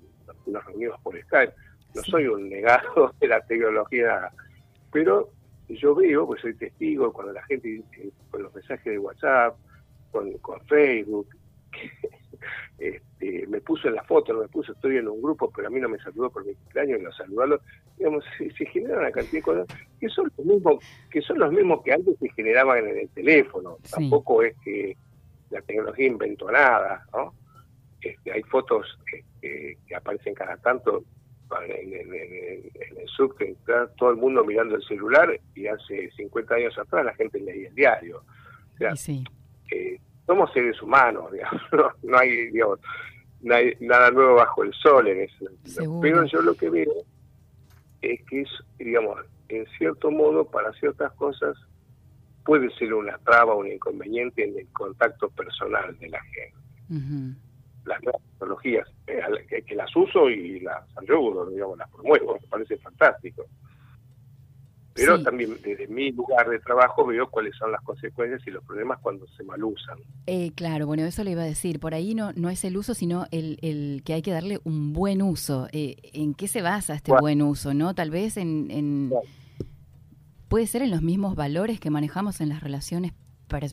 nos 0.47 0.65
reunimos 0.65 1.01
por 1.01 1.21
Skype. 1.21 1.53
No 1.95 2.03
soy 2.03 2.27
un 2.27 2.49
negado 2.49 3.15
de 3.21 3.29
la 3.29 3.41
tecnología, 3.47 4.31
pero 4.93 5.31
yo 5.69 5.95
veo, 5.95 6.27
pues 6.27 6.41
soy 6.41 6.55
testigo 6.55 7.13
cuando 7.13 7.33
la 7.33 7.43
gente 7.45 7.83
con 8.31 8.43
los 8.43 8.55
mensajes 8.55 8.93
de 8.93 8.99
WhatsApp, 8.99 9.57
con, 10.13 10.33
con 10.39 10.61
Facebook, 10.67 11.29
este, 12.79 13.47
me 13.47 13.61
puso 13.61 13.89
en 13.89 13.95
la 13.95 14.05
foto, 14.05 14.33
no 14.33 14.41
me 14.41 14.49
puso, 14.49 14.73
estoy 14.73 14.97
en 14.97 15.09
un 15.09 15.21
grupo, 15.23 15.51
pero 15.55 15.69
a 15.69 15.71
mí 15.71 15.81
no 15.81 15.89
me 15.89 15.99
saludó 15.99 16.31
por 16.31 16.45
mi 16.45 16.55
cumpleaños, 16.55 17.01
no 17.01 17.13
saludarlo, 17.13 17.61
digamos, 17.99 18.25
se, 18.39 18.51
se 18.53 18.67
generan 18.67 19.01
una 19.01 19.11
cantidad 19.11 19.33
de 19.33 19.43
cosas 19.43 19.67
que 19.99 20.09
son 20.09 20.31
los 20.37 20.47
mismos, 20.47 20.85
que 21.11 21.21
son 21.23 21.39
los 21.39 21.53
mismos 21.53 21.83
que 21.83 21.93
antes 21.93 22.19
se 22.19 22.29
generaban 22.31 22.87
en 22.87 22.99
el 22.99 23.09
teléfono, 23.11 23.79
tampoco 23.91 24.43
es 24.43 24.57
que 24.65 24.97
la 25.51 25.61
tecnología 25.63 26.07
inventó 26.07 26.51
nada, 26.51 27.07
¿no? 27.13 27.35
Este, 28.01 28.33
hay 28.33 28.43
fotos 28.45 28.99
este, 29.13 29.77
que 29.87 29.95
aparecen 29.95 30.35
cada 30.35 30.57
tanto 30.57 31.05
en, 31.69 31.93
el 31.93 33.09
subte, 33.09 33.57
todo 33.97 34.11
el 34.11 34.17
mundo 34.17 34.45
mirando 34.45 34.77
el 34.77 34.83
celular 34.85 35.29
y 35.55 35.67
hace 35.67 36.11
50 36.17 36.55
años 36.55 36.79
atrás 36.79 37.05
la 37.05 37.15
gente 37.15 37.41
leía 37.41 37.69
el 37.69 37.75
diario. 37.75 38.25
O 38.75 38.79
sea, 38.79 38.95
eh, 39.73 40.01
somos 40.31 40.53
seres 40.53 40.81
humanos, 40.81 41.33
digamos, 41.33 41.63
no, 42.05 42.17
hay, 42.17 42.51
digamos, 42.51 42.79
nada 43.43 44.11
nuevo 44.13 44.37
bajo 44.37 44.63
el 44.63 44.73
sol 44.75 45.09
en 45.09 45.23
eso. 45.23 45.47
Pero 46.01 46.25
yo 46.27 46.41
lo 46.41 46.55
que 46.55 46.71
veo 46.71 46.93
es 48.01 48.23
que 48.27 48.43
es, 48.43 48.49
digamos, 48.79 49.19
en 49.49 49.67
cierto 49.77 50.09
modo, 50.13 50.45
para 50.45 50.73
ciertas 50.75 51.13
cosas, 51.15 51.57
puede 52.45 52.71
ser 52.77 52.95
una 52.95 53.19
traba, 53.19 53.57
un 53.57 53.67
inconveniente 53.67 54.45
en 54.45 54.57
el 54.57 54.69
contacto 54.69 55.31
personal 55.31 55.99
de 55.99 56.09
la 56.11 56.21
gente. 56.23 56.55
Las 57.85 58.01
nuevas 58.05 58.23
tecnologías, 58.31 58.89
eh, 59.09 59.65
que, 59.67 59.75
las 59.75 59.95
uso 59.97 60.31
y 60.31 60.61
las 60.61 60.85
ayudo, 60.97 61.51
digamos, 61.51 61.77
las 61.77 61.91
promuevo, 61.91 62.39
me 62.41 62.47
parece 62.47 62.77
fantástico. 62.77 63.47
Pero 64.95 65.23
también 65.23 65.57
desde 65.63 65.87
mi 65.87 66.11
lugar 66.11 66.49
de 66.49 66.59
trabajo 66.59 67.07
veo 67.07 67.31
cuáles 67.31 67.57
son 67.57 67.71
las 67.71 67.81
consecuencias 67.83 68.43
y 68.47 68.51
los 68.51 68.65
problemas 68.65 68.99
cuando 69.01 69.27
se 69.29 69.45
malusan. 69.45 69.99
Eh, 70.27 70.51
claro, 70.55 70.87
bueno, 70.87 71.05
eso 71.05 71.23
le 71.23 71.31
iba 71.31 71.43
a 71.43 71.47
decir. 71.47 71.79
Por 71.79 71.95
ahí 71.95 72.15
no, 72.15 72.33
no 72.35 72.51
es 72.51 72.65
el 72.65 72.77
uso, 72.77 72.95
sino 72.95 73.27
el, 73.31 73.59
el 73.63 74.03
que 74.05 74.15
hay 74.15 74.23
que 74.23 74.33
darle 74.33 74.61
un 74.65 74.93
buen 74.93 75.23
uso. 75.23 75.69
Eh, 75.73 75.97
¿En 76.13 76.35
qué 76.35 76.49
se 76.49 76.61
basa 76.61 76.95
este 76.95 77.13
buen 77.13 77.41
uso? 77.41 77.73
no 77.73 77.95
Tal 77.95 78.11
vez 78.11 78.37
en... 78.37 79.13
Puede 80.49 80.67
ser 80.67 80.83
en 80.83 80.91
los 80.91 81.01
mismos 81.01 81.37
valores 81.37 81.79
que 81.79 81.91
manejamos 81.91 82.41
en 82.41 82.49
las 82.49 82.61
relaciones 82.61 83.13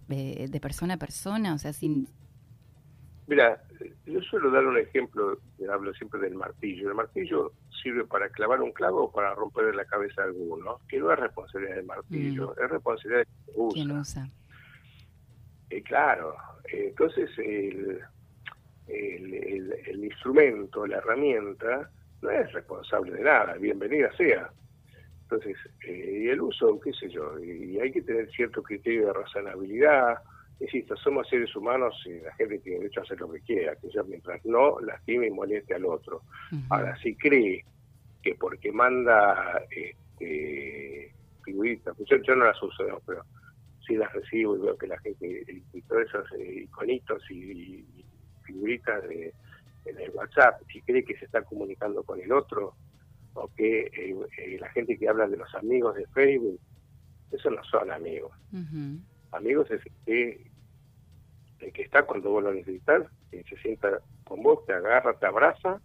eh, 0.09 0.47
de 0.47 0.59
persona 0.59 0.93
a 0.93 0.97
persona, 0.97 1.55
o 1.55 1.57
sea, 1.57 1.73
sin, 1.73 2.07
Mira, 3.27 3.61
yo 4.05 4.21
suelo 4.21 4.51
dar 4.51 4.65
un 4.65 4.77
ejemplo, 4.77 5.37
hablo 5.71 5.93
siempre 5.93 6.19
del 6.19 6.35
martillo. 6.35 6.89
El 6.89 6.95
martillo 6.95 7.53
sirve 7.81 8.05
para 8.05 8.29
clavar 8.29 8.61
un 8.61 8.71
clavo 8.71 9.03
o 9.05 9.11
para 9.11 9.33
romperle 9.33 9.73
la 9.73 9.85
cabeza 9.85 10.21
a 10.21 10.25
alguno, 10.25 10.79
que 10.87 10.99
no 10.99 11.11
es 11.11 11.19
responsabilidad 11.19 11.75
del 11.75 11.85
martillo, 11.85 12.49
mm. 12.49 12.63
es 12.63 12.69
responsabilidad 12.69 13.19
de 13.19 13.71
quien 13.73 13.91
usa. 13.91 13.99
usa. 13.99 14.29
Eh, 15.69 15.83
claro, 15.83 16.35
entonces 16.71 17.29
el, 17.37 17.99
el, 18.87 20.03
instrumento, 20.03 20.87
la 20.87 20.97
herramienta, 20.97 21.89
no 22.21 22.29
es 22.29 22.51
responsable 22.53 23.13
de 23.13 23.23
nada, 23.23 23.53
bienvenida 23.55 24.11
sea. 24.15 24.49
Entonces, 25.23 25.57
eh, 25.85 26.21
y 26.23 26.29
el 26.29 26.39
uso, 26.39 26.79
qué 26.79 26.93
sé 26.93 27.09
yo, 27.09 27.37
y 27.39 27.79
hay 27.79 27.91
que 27.91 28.01
tener 28.01 28.29
cierto 28.31 28.63
criterio 28.63 29.07
de 29.07 29.13
razonabilidad, 29.13 30.19
insisto, 30.59 30.95
somos 30.97 31.27
seres 31.29 31.55
humanos 31.55 31.95
y 32.05 32.19
la 32.19 32.33
gente 32.35 32.59
tiene 32.59 32.79
derecho 32.79 33.01
a 33.01 33.03
hacer 33.03 33.19
lo 33.19 33.31
que 33.31 33.41
quiera, 33.41 33.75
que 33.75 33.89
sea 33.89 34.03
mientras 34.03 34.43
no 34.45 34.79
lastime 34.79 35.27
y 35.27 35.31
moleste 35.31 35.75
al 35.75 35.85
otro. 35.85 36.21
Ahora, 36.69 36.97
si 36.97 37.15
cree 37.15 37.63
que 38.23 38.35
porque 38.35 38.71
manda 38.71 39.61
este, 39.69 41.13
figuritas, 41.43 41.95
yo, 41.97 42.35
no 42.35 42.45
las 42.45 42.61
uso, 42.61 43.01
pero 43.05 43.23
sí 43.85 43.95
las 43.95 44.11
recibo 44.13 44.55
y 44.57 44.61
veo 44.61 44.77
que 44.77 44.87
la 44.87 44.99
gente, 44.99 45.45
y, 45.73 45.81
todos 45.83 46.03
esos 46.07 46.31
eh, 46.39 46.63
iconitos 46.63 47.23
y, 47.29 47.85
figuritas 48.43 49.03
de, 49.07 49.33
en 49.85 49.99
el 49.99 50.09
WhatsApp, 50.11 50.61
si 50.71 50.81
cree 50.81 51.03
que 51.03 51.17
se 51.17 51.25
está 51.25 51.43
comunicando 51.43 52.01
con 52.03 52.19
el 52.19 52.31
otro, 52.31 52.73
o 53.33 53.49
que 53.55 53.81
eh, 53.81 54.15
eh, 54.37 54.57
la 54.59 54.69
gente 54.69 54.97
que 54.97 55.07
habla 55.07 55.27
de 55.27 55.37
los 55.37 55.53
amigos 55.53 55.95
de 55.95 56.07
Facebook, 56.07 56.59
eso 57.31 57.51
no 57.51 57.63
son 57.65 57.91
amigos 57.91 58.31
amigos 59.31 59.69
es 59.71 59.81
que 60.05 60.47
el 61.59 61.73
que 61.73 61.81
está 61.81 62.03
cuando 62.03 62.29
vos 62.29 62.43
lo 62.43 62.53
necesitas, 62.53 63.03
que 63.31 63.43
se 63.43 63.57
sienta 63.57 63.99
con 64.25 64.43
vos, 64.43 64.65
te 64.65 64.73
agarra, 64.73 65.17
te 65.17 65.25
abraza 65.25 65.81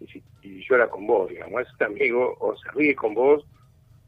y, 0.00 0.06
si, 0.06 0.22
y 0.42 0.64
llora 0.68 0.88
con 0.88 1.06
vos, 1.06 1.28
digamos, 1.28 1.62
este 1.70 1.84
amigo 1.84 2.36
o 2.40 2.56
se 2.56 2.70
ríe 2.72 2.94
con 2.94 3.14
vos 3.14 3.46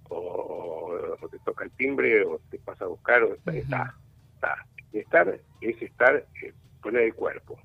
o, 0.09 0.97
te 1.31 1.39
toca 1.41 1.65
el 1.65 1.71
timbre 1.73 2.25
o 2.25 2.41
te 2.51 2.59
pasa 2.59 2.85
a 2.85 2.89
buscar 2.89 3.23
o 3.23 3.35
está, 3.35 3.53
está, 3.53 3.97
está. 4.35 4.67
estar 4.93 5.41
es 5.61 5.83
estar, 5.83 6.27
eh, 6.43 6.53
poner 6.83 7.03
el 7.03 7.15
cuerpo. 7.15 7.59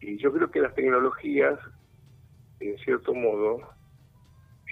Y 0.00 0.16
yo 0.18 0.32
creo 0.32 0.50
que 0.50 0.60
las 0.60 0.74
tecnologías, 0.74 1.58
en 2.60 2.76
cierto 2.78 3.14
modo, 3.14 3.60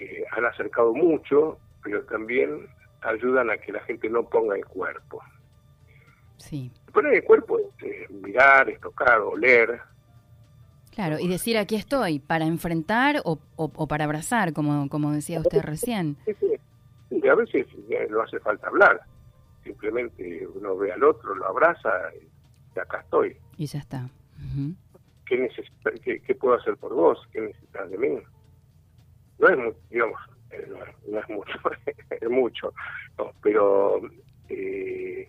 eh, 0.01 0.25
han 0.33 0.45
acercado 0.45 0.93
mucho, 0.93 1.59
pero 1.83 2.05
también 2.05 2.69
ayudan 3.03 3.51
a 3.51 3.57
que 3.59 3.73
la 3.73 3.81
gente 3.81 4.09
no 4.09 4.29
ponga 4.29 4.57
el 4.57 4.65
cuerpo. 4.65 5.23
Sí. 6.37 6.71
Poner 6.93 7.15
el 7.15 7.25
cuerpo 7.25 7.59
es 7.79 8.11
mirar, 8.11 8.69
es 8.69 8.81
tocar, 8.81 9.21
oler. 9.21 9.81
Claro, 10.91 11.19
y 11.19 11.29
decir 11.29 11.57
aquí 11.57 11.77
estoy, 11.77 12.19
para 12.19 12.45
enfrentar 12.45 13.23
o, 13.25 13.39
o, 13.57 13.87
para 13.89 14.05
abrazar, 14.05 14.53
como, 14.53 14.89
como 14.89 15.13
decía 15.13 15.41
usted 15.41 15.63
recién. 15.63 16.17
Sí, 16.27 17.29
a 17.29 17.35
veces 17.35 17.67
no 18.11 18.21
hace 18.21 18.39
falta 18.41 18.67
hablar. 18.69 19.01
Simplemente 19.65 20.47
uno 20.55 20.77
ve 20.77 20.93
al 20.93 21.03
otro, 21.05 21.35
lo 21.35 21.47
abraza 21.47 21.91
y 22.75 22.79
acá 22.79 23.01
estoy. 23.01 23.37
Y 23.57 23.67
ya 23.67 23.79
está. 23.79 24.09
¿Qué, 25.27 26.21
qué, 26.27 26.35
puedo 26.35 26.57
hacer 26.57 26.77
por 26.77 26.93
vos? 26.93 27.19
¿Qué 27.33 27.41
necesitas 27.41 27.91
de 27.91 27.99
mí? 27.99 28.19
No 29.39 29.49
es, 29.49 29.77
digamos, 29.89 30.21
eh, 30.53 30.69
no, 31.09 31.19
es 31.19 31.29
mucho, 31.29 31.59
es 32.11 32.31
mucho, 32.31 32.73
pero 33.43 34.01
eh, 34.49 35.29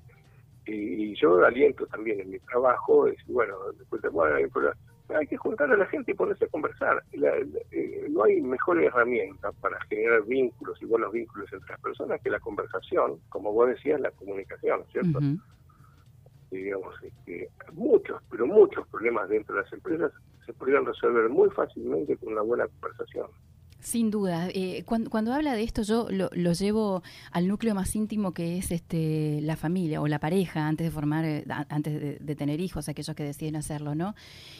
y, 0.66 1.16
yo 1.16 1.44
aliento 1.46 1.86
también 1.88 2.20
en 2.20 2.32
mi 2.32 2.40
trabajo, 2.40 3.08
es, 3.08 3.18
bueno, 3.28 3.56
después 3.78 4.02
de, 4.02 4.10
bueno, 4.10 4.36
hay 5.10 5.28
que 5.28 5.38
juntar 5.38 5.72
a 5.72 5.78
la 5.78 5.86
gente 5.86 6.12
y 6.12 6.16
ponerse 6.16 6.46
a 6.46 6.50
conversar. 6.50 7.04
Eh, 7.12 8.08
no 8.10 8.24
hay 8.24 8.42
mejor 8.42 8.82
herramienta 8.82 9.52
para 9.54 9.80
generar 9.86 10.24
vínculos 10.24 10.82
y 10.82 10.86
buenos 10.86 11.12
vínculos 11.12 11.52
entre 11.52 11.70
las 11.70 11.82
personas 11.82 12.22
que 12.22 12.30
la 12.30 12.40
conversación, 12.40 13.20
como 13.30 13.52
vos 13.52 13.70
decías, 13.70 14.00
la 14.00 14.12
comunicación, 14.12 14.84
¿cierto? 14.92 15.20
digamos, 16.50 16.96
que 17.26 17.50
muchos, 17.74 18.22
pero 18.30 18.46
muchos 18.46 18.88
problemas 18.90 19.28
dentro 19.28 19.56
de 19.56 19.64
las 19.64 19.74
empresas 19.74 20.12
se 20.46 20.54
podrían 20.54 20.86
resolver 20.86 21.28
muy 21.30 21.50
fácilmente 21.50 22.16
con 22.18 22.34
una 22.34 22.42
buena 22.42 22.68
conversación. 22.68 23.28
Sin 23.84 24.12
duda. 24.12 24.48
Eh, 24.54 24.84
cuando, 24.86 25.10
cuando, 25.10 25.34
habla 25.34 25.54
de 25.54 25.62
esto, 25.62 25.82
yo 25.82 26.08
lo, 26.10 26.30
lo, 26.32 26.54
llevo 26.54 27.04
al 27.32 27.50
núcleo 27.50 27.76
más 27.76 27.94
íntimo 27.98 28.34
que 28.34 28.58
es 28.58 28.72
este 28.72 29.42
la 29.42 29.58
familia 29.58 30.00
o 30.00 30.08
la 30.08 30.20
pareja 30.20 30.70
antes 30.70 30.88
de 30.88 30.92
formar, 30.92 31.26
eh, 31.26 31.44
antes 31.68 32.20
de, 32.26 32.36
tener 32.36 32.62
hijos, 32.62 32.88
aquellos 32.88 33.14
que 33.14 33.24
deciden 33.24 33.58
hacerlo, 33.58 33.94
¿no? 33.94 34.16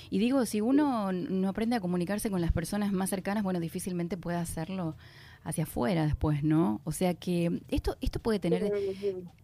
Y 0.10 0.20
digo, 0.20 0.46
si 0.46 0.60
uno 0.60 1.14
no 1.14 1.48
aprende 1.48 1.78
a 1.78 1.80
comunicarse 1.80 2.30
con 2.30 2.42
las 2.42 2.52
personas 2.52 2.92
más 2.92 3.10
cercanas, 3.10 3.44
bueno, 3.44 3.62
difícilmente 3.62 4.18
puede 4.18 4.38
hacerlo 4.38 4.98
hacia 5.46 5.64
afuera 5.64 6.06
después, 6.06 6.44
¿no? 6.44 6.82
O 6.84 6.92
sea 6.92 7.14
que 7.14 7.62
esto 7.70 7.96
esto 8.02 8.20
puede 8.20 8.40
tener 8.40 8.74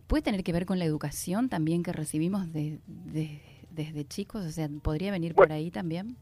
puede 0.07 0.23
tener 0.23 0.43
que 0.43 0.51
ver 0.51 0.65
con 0.65 0.77
la 0.77 0.83
educación 0.83 1.47
también 1.47 1.83
que 1.83 1.93
recibimos 1.93 2.51
de, 2.51 2.79
desde 3.71 4.05
chicos, 4.05 4.45
o 4.45 4.51
sea, 4.51 4.67
podría 4.81 5.11
venir 5.11 5.35
por 5.35 5.53
ahí 5.53 5.71
también. 5.71 6.17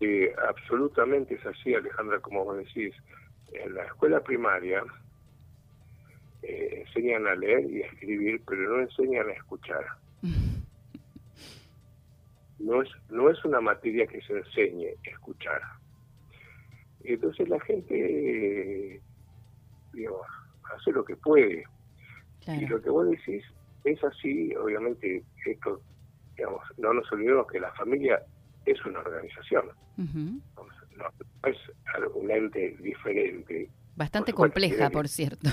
Eh, 0.00 0.34
absolutamente 0.48 1.34
es 1.34 1.46
así, 1.46 1.74
Alejandra, 1.74 2.20
como 2.20 2.44
vos 2.44 2.58
decís. 2.58 2.94
En 3.52 3.74
la 3.74 3.84
escuela 3.84 4.20
primaria 4.20 4.82
eh, 6.42 6.84
enseñan 6.86 7.26
a 7.26 7.34
leer 7.34 7.70
y 7.70 7.82
a 7.82 7.86
escribir, 7.86 8.42
pero 8.46 8.76
no 8.76 8.82
enseñan 8.82 9.28
a 9.28 9.32
escuchar. 9.32 9.84
No 12.58 12.82
es, 12.82 12.88
no 13.10 13.30
es 13.30 13.44
una 13.44 13.60
materia 13.60 14.06
que 14.06 14.20
se 14.22 14.38
enseñe 14.38 14.88
a 14.88 15.10
escuchar. 15.10 15.62
Entonces 17.04 17.48
la 17.48 17.60
gente, 17.60 19.00
digamos, 19.92 20.26
hace 20.74 20.90
lo 20.92 21.04
que 21.04 21.16
puede. 21.16 21.64
Y 22.46 22.66
lo 22.66 22.80
que 22.80 22.90
vos 22.90 23.08
decís 23.08 23.44
es 23.84 24.02
así, 24.02 24.54
obviamente, 24.56 25.22
esto, 25.44 25.80
digamos, 26.36 26.60
no 26.78 26.92
nos 26.92 27.10
olvidemos 27.12 27.46
que 27.46 27.60
la 27.60 27.72
familia 27.72 28.20
es 28.66 28.84
una 28.84 29.00
organización. 29.00 29.66
no, 29.96 31.08
es 31.44 31.56
un 32.14 32.30
ente 32.30 32.76
diferente. 32.80 33.68
Bastante 33.94 34.32
compleja, 34.32 34.90
por 34.90 35.08
cierto. 35.08 35.50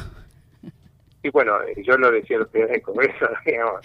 Y 1.23 1.30
bueno, 1.30 1.58
yo 1.78 1.97
lo 1.97 2.12
decía 2.12 2.38
los 2.38 2.52
de 2.52 2.82
Congreso, 2.82 3.30
digamos, 3.45 3.82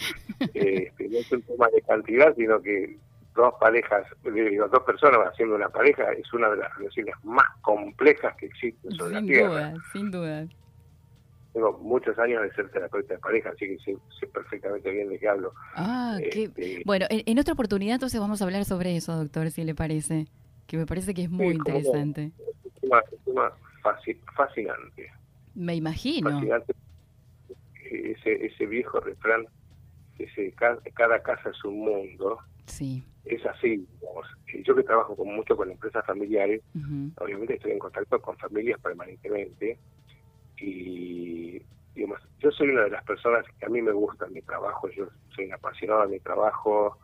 este, 0.55 1.09
no 1.09 1.19
es 1.19 1.31
un 1.33 1.43
tema 1.43 1.69
de 1.69 1.83
cantidad, 1.83 2.35
sino 2.35 2.61
que 2.61 2.99
dos 3.37 3.55
parejas, 3.61 4.05
digo, 4.25 4.67
dos 4.67 4.83
personas 4.83 5.21
haciendo 5.29 5.55
una 5.55 5.69
pareja 5.69 6.11
es 6.13 6.33
una 6.33 6.49
de 6.51 6.57
las 6.57 6.77
relaciones 6.77 7.15
más 7.23 7.47
complejas 7.61 8.35
que 8.37 8.47
existen 8.47 8.91
sobre 8.93 9.15
sin 9.15 9.27
la 9.27 9.33
Tierra. 9.33 9.71
Duda, 9.71 9.75
sin 9.93 10.11
duda. 10.11 10.47
Tengo 11.53 11.79
muchos 11.79 12.19
años 12.19 12.43
de 12.43 12.53
ser 12.53 12.71
terapeuta 12.71 13.15
de 13.15 13.21
pareja, 13.21 13.51
así 13.51 13.67
que 13.67 13.79
sé, 13.79 14.27
perfectamente 14.27 14.91
bien 14.91 15.09
de 15.09 15.19
qué 15.19 15.29
hablo. 15.29 15.53
Ah, 15.75 16.19
este, 16.21 16.83
bueno, 16.85 17.07
en, 17.09 17.39
otra 17.39 17.55
oportunidad 17.55 17.95
entonces 17.95 18.21
vamos 18.21 18.41
a 18.41 18.45
hablar 18.45 18.65
sobre 18.65 18.97
eso, 18.97 19.17
doctor, 19.17 19.51
si 19.51 19.65
le 19.65 19.75
parece, 19.75 20.27
que 20.67 20.77
me 20.77 20.87
parece 20.87 21.15
que 21.15 21.23
es 21.23 21.31
muy 21.31 21.49
interesante. 21.49 22.33
Es 22.37 22.83
un 22.83 23.25
tema, 23.25 23.53
fascinante. 24.37 25.11
Me 25.55 25.75
imagino. 25.75 26.31
Fascinante. 26.31 26.75
Ese, 27.91 28.47
ese 28.47 28.67
viejo 28.67 29.01
refrán, 29.01 29.47
ese, 30.19 30.53
cada 30.53 31.23
casa 31.23 31.51
es 31.51 31.65
un 31.65 31.81
mundo. 31.81 32.39
Sí 32.67 33.03
es 33.29 33.45
así. 33.47 33.87
Yo 34.65 34.75
que 34.75 34.83
trabajo 34.83 35.15
con, 35.15 35.35
mucho 35.35 35.57
con 35.57 35.71
empresas 35.71 36.05
familiares, 36.05 36.63
obviamente 37.19 37.55
estoy 37.55 37.73
en 37.73 37.79
contacto 37.79 38.21
con 38.21 38.37
familias 38.39 38.81
permanentemente 38.81 39.79
y 40.61 41.63
digamos, 41.95 42.21
yo 42.39 42.51
soy 42.53 42.71
una 42.71 42.85
de 42.85 42.91
las 42.91 43.05
personas 43.05 43.45
que 43.59 43.67
a 43.67 43.69
mí 43.69 43.83
me 43.83 43.93
gusta 43.93 44.27
mi 44.27 44.43
trabajo, 44.43 44.89
yo 44.91 45.09
soy 45.35 45.51
apasionado 45.51 46.03
de 46.03 46.09
mi 46.09 46.21
trabajo 46.21 46.99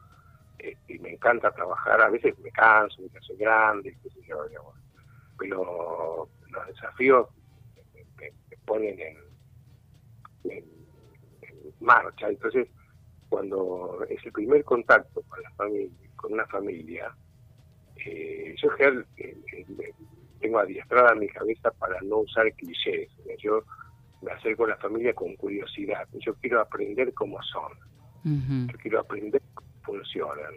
este, 0.58 0.94
y 0.94 0.98
me 1.00 1.12
encanta 1.12 1.50
trabajar, 1.50 2.00
a 2.00 2.10
veces 2.10 2.38
me 2.38 2.50
canso, 2.50 3.02
me 3.02 3.08
canso 3.08 3.34
grande, 3.36 3.96
digamos, 4.20 4.76
pero 5.38 6.28
los 6.48 6.66
desafíos 6.68 7.28
me, 8.18 8.32
ponen 8.64 8.98
en, 8.98 9.16
en 10.44 10.64
marcha, 11.80 12.28
entonces 12.28 12.68
cuando 13.28 14.06
es 14.08 14.24
el 14.24 14.32
primer 14.32 14.62
contacto 14.64 15.22
con 15.22 15.42
la 15.42 15.50
familia, 15.50 16.10
con 16.14 16.34
una 16.34 16.46
familia, 16.46 17.12
eh, 17.96 18.54
yo 18.56 18.70
general, 18.70 19.06
eh, 19.16 19.36
eh, 19.52 19.94
tengo 20.44 20.58
adiestrada 20.58 21.14
mi 21.14 21.26
cabeza 21.28 21.70
para 21.70 21.98
no 22.02 22.18
usar 22.18 22.52
clichés. 22.52 23.08
Yo 23.38 23.62
me 24.20 24.30
acerco 24.30 24.66
a 24.66 24.68
la 24.68 24.76
familia 24.76 25.14
con 25.14 25.34
curiosidad. 25.36 26.06
Yo 26.20 26.34
quiero 26.34 26.60
aprender 26.60 27.14
cómo 27.14 27.42
son. 27.44 27.72
Yo 28.70 28.76
quiero 28.76 29.00
aprender 29.00 29.40
cómo 29.54 29.70
funcionan. 29.82 30.52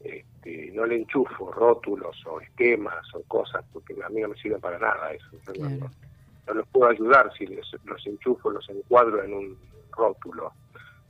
Este, 0.00 0.70
no 0.72 0.86
le 0.86 0.96
enchufo 0.96 1.52
rótulos 1.52 2.16
o 2.24 2.40
esquemas 2.40 3.04
o 3.14 3.22
cosas 3.24 3.62
porque 3.70 3.94
a 4.02 4.08
mí 4.08 4.22
no 4.22 4.28
me 4.28 4.36
sirve 4.36 4.58
para 4.58 4.78
nada 4.78 5.12
eso. 5.12 5.26
No, 5.60 6.54
los 6.54 6.66
puedo 6.68 6.88
ayudar 6.88 7.30
si 7.36 7.44
los 7.46 8.06
enchufo, 8.06 8.50
los 8.50 8.66
encuadro 8.70 9.22
en 9.22 9.34
un 9.34 9.58
rótulo. 9.90 10.54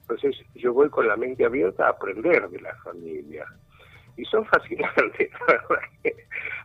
Entonces 0.01 0.45
yo 0.57 0.75
voy 0.75 0.91
con 0.91 1.07
la 1.07 1.17
mente 1.17 1.45
abierta 1.45 1.87
a 1.87 1.91
aprender 1.91 2.49
de 2.51 2.61
la 2.63 2.75
familia 2.79 3.47
y 4.17 4.25
son 4.25 4.45
fascinantes. 4.53 5.31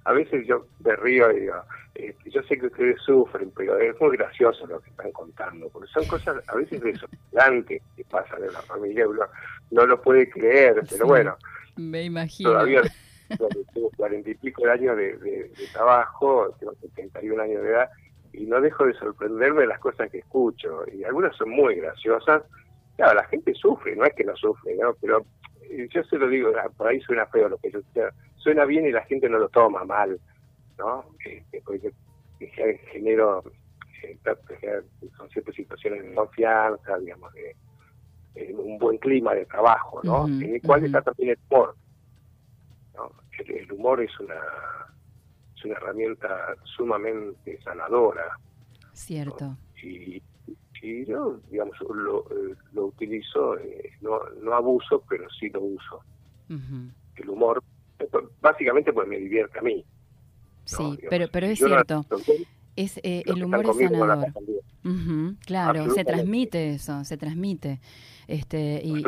A 0.08 0.14
veces 0.14 0.48
yo 0.48 0.66
me 0.86 0.96
río 0.96 1.30
y 1.34 1.42
digo, 1.42 1.56
este, 1.94 2.30
yo 2.30 2.42
sé 2.44 2.58
que 2.58 2.68
ustedes 2.68 3.02
sufren, 3.02 3.52
pero 3.52 3.78
es 3.78 4.00
muy 4.00 4.16
gracioso 4.16 4.66
lo 4.66 4.80
que 4.80 4.90
están 4.90 5.12
contando, 5.12 5.68
porque 5.68 5.90
son 5.92 6.06
cosas 6.06 6.42
a 6.48 6.56
veces 6.56 6.82
desesperantes 6.82 7.82
que 7.94 8.06
pasan 8.06 8.42
en 8.42 8.54
la 8.54 8.62
familia, 8.62 9.06
uno 9.06 9.26
no 9.72 9.86
lo 9.86 10.02
puede 10.02 10.30
creer, 10.30 10.82
pero 10.90 11.08
bueno. 11.08 11.36
Me 11.76 12.04
imagino. 12.06 12.52
Todavía 12.52 12.84
tengo 13.74 13.90
cuarenta 13.98 14.30
y 14.30 14.36
pico 14.36 14.64
de 14.64 14.72
años 14.72 14.96
de, 14.96 15.52
trabajo, 15.74 16.56
tengo 16.58 16.74
71 16.76 17.44
años 17.44 17.62
de 17.62 17.70
edad, 17.70 17.90
y 18.32 18.46
no 18.46 18.62
dejo 18.62 18.86
de 18.86 18.94
sorprenderme 18.94 19.62
de 19.62 19.68
las 19.68 19.80
cosas 19.80 20.10
que 20.10 20.20
escucho, 20.20 20.86
y 20.90 21.04
algunas 21.04 21.36
son 21.36 21.50
muy 21.50 21.76
graciosas. 21.76 22.44
Claro, 22.96 23.16
la 23.16 23.26
gente 23.26 23.54
sufre, 23.56 23.94
no 23.98 24.06
es 24.06 24.14
que 24.14 24.24
no 24.24 24.38
sufre, 24.38 24.74
¿no? 24.76 24.96
pero 25.02 25.26
yo 25.90 26.04
se 26.04 26.18
lo 26.18 26.28
digo, 26.28 26.52
ah, 26.58 26.70
por 26.76 26.88
ahí 26.88 27.00
suena 27.02 27.26
feo 27.28 27.50
lo 27.50 27.58
que 27.58 27.72
yo 27.72 27.80
suena 28.36 28.66
bien 28.66 28.86
y 28.86 28.92
la 28.92 29.04
gente 29.04 29.30
no 29.30 29.40
lo 29.40 29.50
toma 29.50 29.84
mal, 29.84 30.20
¿no? 30.78 31.06
Este, 31.26 31.62
porque 31.62 31.92
genero, 32.92 33.44
eh, 34.04 34.18
son 35.18 35.30
siempre 35.30 35.54
situaciones 35.54 36.04
de 36.04 36.14
confianza, 36.14 36.98
digamos, 37.00 37.34
de, 37.34 37.56
un 38.54 38.78
buen 38.78 39.00
clima 39.00 39.34
de 39.34 39.48
trabajo, 39.48 40.00
¿no? 40.04 40.28
en 40.28 40.56
el 40.56 40.62
cual 40.62 40.86
está 40.86 41.02
también 41.02 41.32
el 41.32 41.40
humor, 41.50 41.76
¿no? 42.96 43.12
El, 43.40 43.72
humor 43.72 44.00
es 44.02 44.20
una 44.20 44.36
es 45.56 45.66
una 45.66 45.74
herramienta 45.74 46.56
sumamente 46.64 47.60
sanadora. 47.64 48.38
Cierto. 48.94 49.58
Y, 49.82 50.22
y 50.82 51.06
yo, 51.06 51.40
digamos, 51.50 51.76
lo, 51.82 52.20
eh, 52.32 52.56
lo 52.74 52.86
utilizo, 52.88 53.58
eh, 53.60 53.92
no, 54.02 54.20
no 54.42 54.54
abuso, 54.54 55.04
pero 55.08 55.30
sí 55.30 55.50
lo 55.50 55.62
uso. 55.62 56.02
El 56.50 57.30
humor, 57.30 57.64
básicamente 58.42 58.94
pues 58.94 59.08
me 59.08 59.18
divierte 59.18 59.60
a 59.60 59.62
mí. 59.62 59.84
Sí, 60.66 61.00
pero, 61.10 61.28
pero 61.32 61.48
es 61.48 61.60
cierto. 61.60 62.06
es, 62.76 62.98
eh, 63.04 63.24
el 63.26 63.44
humor 63.44 63.66
es 63.66 63.78
sanador. 63.78 64.28
claro, 65.46 65.90
se 65.92 66.06
transmite 66.06 66.76
eso, 66.76 67.04
se 67.04 67.18
transmite. 67.18 67.80
Este, 68.28 68.82
y, 68.84 69.04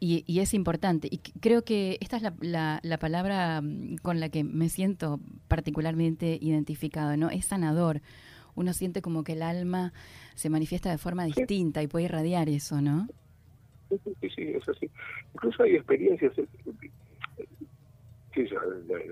y, 0.00 0.24
y, 0.26 0.40
es 0.40 0.54
importante. 0.54 1.08
Y 1.10 1.18
creo 1.18 1.62
que 1.62 1.98
esta 2.00 2.16
es 2.16 2.22
la, 2.22 2.34
la, 2.40 2.80
la, 2.82 2.98
palabra 2.98 3.60
mm, 3.60 3.96
con 4.02 4.20
la 4.20 4.28
que 4.28 4.44
me 4.44 4.68
siento 4.68 5.20
particularmente 5.46 6.38
identificado, 6.40 7.16
¿no? 7.16 7.30
Es 7.30 7.46
sanador 7.46 8.00
uno 8.58 8.72
siente 8.72 9.00
como 9.00 9.22
que 9.22 9.32
el 9.32 9.42
alma 9.42 9.92
se 10.34 10.50
manifiesta 10.50 10.90
de 10.90 10.98
forma 10.98 11.24
distinta 11.24 11.80
y 11.80 11.86
puede 11.86 12.06
irradiar 12.06 12.48
eso, 12.48 12.80
¿no? 12.80 13.06
Sí, 13.88 14.00
sí, 14.20 14.30
sí, 14.34 14.42
eso 14.54 14.74
sí. 14.74 14.90
Incluso 15.32 15.62
hay 15.62 15.76
experiencias, 15.76 16.36
eh, 16.38 16.46
sí, 18.34 18.46
yo 18.46 18.60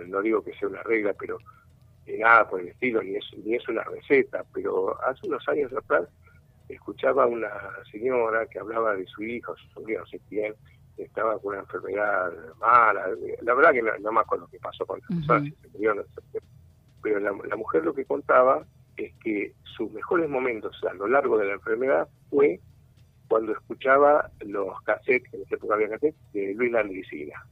no 0.08 0.20
digo 0.20 0.42
que 0.42 0.52
sea 0.54 0.68
una 0.68 0.82
regla, 0.82 1.14
pero 1.14 1.38
nada 2.18 2.48
por 2.48 2.60
el 2.60 2.68
estilo, 2.68 3.02
ni 3.02 3.14
es, 3.14 3.24
ni 3.44 3.54
es 3.54 3.68
una 3.68 3.84
receta, 3.84 4.44
pero 4.52 5.00
hace 5.04 5.28
unos 5.28 5.46
años 5.48 5.72
atrás 5.72 6.08
escuchaba 6.68 7.24
a 7.24 7.26
una 7.26 7.48
señora 7.90 8.46
que 8.46 8.58
hablaba 8.58 8.96
de 8.96 9.06
su 9.06 9.22
hijo, 9.22 9.56
su 9.56 9.68
sobrino, 9.68 10.00
no 10.00 10.06
sé 10.06 10.20
quién, 10.28 10.54
estaba 10.96 11.38
con 11.38 11.52
una 11.52 11.60
enfermedad 11.60 12.32
mala, 12.58 13.06
la 13.42 13.54
verdad 13.54 13.72
que 13.72 13.82
no, 13.82 14.12
me 14.12 14.20
acuerdo 14.20 14.48
qué 14.50 14.58
pasó 14.58 14.84
con 14.84 15.00
la 15.00 15.06
persona, 15.06 15.50
se 15.62 15.68
murió, 15.68 15.94
no 15.94 16.02
sé, 16.02 16.40
pero 17.00 17.20
la 17.20 17.56
mujer 17.56 17.84
lo 17.84 17.94
que 17.94 18.04
contaba 18.04 18.66
es 18.96 19.14
que 19.22 19.52
sus 19.76 19.90
mejores 19.92 20.28
momentos 20.28 20.76
a 20.88 20.94
lo 20.94 21.06
largo 21.06 21.38
de 21.38 21.46
la 21.46 21.54
enfermedad 21.54 22.08
fue 22.30 22.60
cuando 23.28 23.52
escuchaba 23.52 24.30
los 24.40 24.80
cassettes, 24.82 25.32
en 25.34 25.42
esa 25.42 25.56
época 25.56 25.74
había 25.74 25.90
cassettes, 25.90 26.32
de 26.32 26.54
Luis 26.54 26.72
Landricina. 26.72 27.46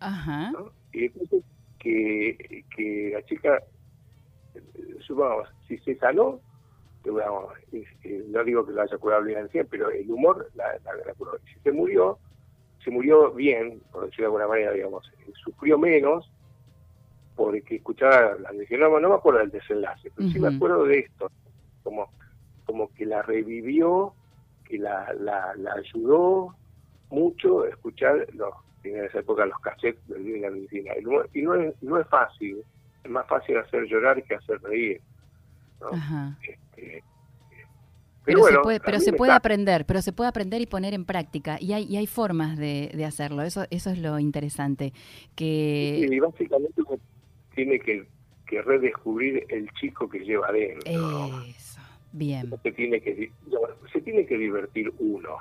Ajá. 0.00 0.52
Y 0.92 1.06
entonces 1.06 1.42
que, 1.78 2.64
que 2.74 3.10
la 3.12 3.22
chica, 3.26 3.62
supongamos, 5.06 5.48
si 5.68 5.78
se 5.78 5.96
sanó, 5.96 6.40
no 7.04 8.44
digo 8.44 8.66
que 8.66 8.72
lo 8.72 8.82
haya 8.82 8.98
curado 8.98 9.22
Luis 9.22 9.36
pero 9.70 9.90
el 9.90 10.10
humor 10.10 10.50
la, 10.54 10.64
la, 10.84 11.14
curó. 11.14 11.38
Si 11.44 11.60
se 11.60 11.72
murió, 11.72 12.18
se 12.82 12.90
murió 12.90 13.30
bien, 13.32 13.80
por 13.92 14.06
decirlo 14.06 14.22
de 14.22 14.26
alguna 14.26 14.48
manera, 14.48 14.72
digamos, 14.72 15.10
sufrió 15.44 15.78
menos, 15.78 16.30
porque 17.36 17.76
escuchaba 17.76 18.36
la 18.40 18.52
decía, 18.52 18.78
no, 18.78 19.00
no 19.00 19.08
me 19.08 19.14
acuerdo 19.14 19.40
del 19.40 19.50
desenlace, 19.50 20.10
pero 20.14 20.28
sí 20.28 20.38
me 20.38 20.54
acuerdo 20.54 20.84
de 20.84 21.00
esto, 21.00 21.30
como, 21.82 22.10
como 22.64 22.92
que 22.94 23.06
la 23.06 23.22
revivió, 23.22 24.14
que 24.64 24.78
la, 24.78 25.12
la, 25.14 25.54
la 25.56 25.72
ayudó 25.74 26.54
mucho 27.10 27.64
a 27.64 27.68
escuchar 27.68 28.26
los, 28.34 28.54
en 28.84 29.04
esa 29.04 29.20
época 29.20 29.46
los 29.46 29.58
cassettes 29.60 30.06
de 30.08 30.38
la 30.38 30.50
medicina. 30.50 30.92
Y, 30.98 31.04
no, 31.04 31.22
y 31.32 31.42
no, 31.42 31.54
es, 31.54 31.74
no 31.82 31.98
es 31.98 32.06
fácil, 32.08 32.62
es 33.02 33.10
más 33.10 33.26
fácil 33.26 33.58
hacer 33.58 33.84
llorar 33.84 34.22
que 34.22 34.34
hacer 34.34 34.60
reír. 34.62 35.00
Este, 36.42 37.02
pero, 38.24 38.42
se 38.44 38.58
puede, 38.60 38.80
pero 38.80 39.00
se 39.00 39.12
puede 39.12 39.32
aprender, 39.32 39.84
pero 39.84 40.00
se 40.00 40.12
puede 40.12 40.28
aprender 40.28 40.60
y 40.62 40.66
poner 40.66 40.94
en 40.94 41.04
práctica 41.04 41.58
y 41.60 41.74
hay, 41.74 41.84
y 41.84 41.96
hay 41.96 42.06
formas 42.06 42.56
de, 42.56 42.90
de 42.94 43.04
hacerlo. 43.04 43.42
Eso, 43.42 43.64
eso 43.70 43.90
es 43.90 43.98
lo 43.98 44.18
interesante. 44.18 44.92
Que 45.34 46.08
y 46.10 46.18
básicamente 46.20 46.82
tiene 47.54 47.78
que, 47.78 48.06
que 48.46 48.62
redescubrir 48.62 49.46
el 49.48 49.70
chico 49.72 50.08
que 50.08 50.20
lleva 50.20 50.48
adentro. 50.48 51.42
Eso, 51.46 51.80
bien. 52.12 52.52
Se 52.62 52.72
tiene 52.72 53.00
que, 53.00 53.30
se 53.92 54.00
tiene 54.00 54.26
que 54.26 54.38
divertir 54.38 54.92
uno. 54.98 55.36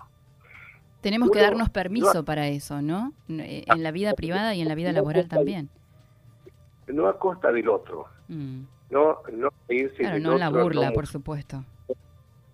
Tenemos 1.01 1.31
que 1.31 1.41
darnos 1.41 1.69
permiso 1.69 2.23
para 2.23 2.47
eso, 2.47 2.81
¿no? 2.81 3.11
Eh, 3.27 3.65
en 3.67 3.83
la 3.83 3.91
vida 3.91 4.13
privada 4.13 4.55
y 4.55 4.61
en 4.61 4.69
la 4.69 4.75
vida 4.75 4.93
laboral 4.93 5.27
también. 5.27 5.69
No 6.87 7.07
a 7.07 7.19
costa 7.19 7.51
del 7.51 7.67
otro. 7.67 8.05
Mm. 8.29 8.61
No, 8.89 9.17
no 9.33 9.49
irse 9.67 9.97
claro, 9.97 10.19
no 10.19 10.37
la 10.37 10.49
burla, 10.49 10.91
por 10.93 11.07
supuesto. 11.07 11.65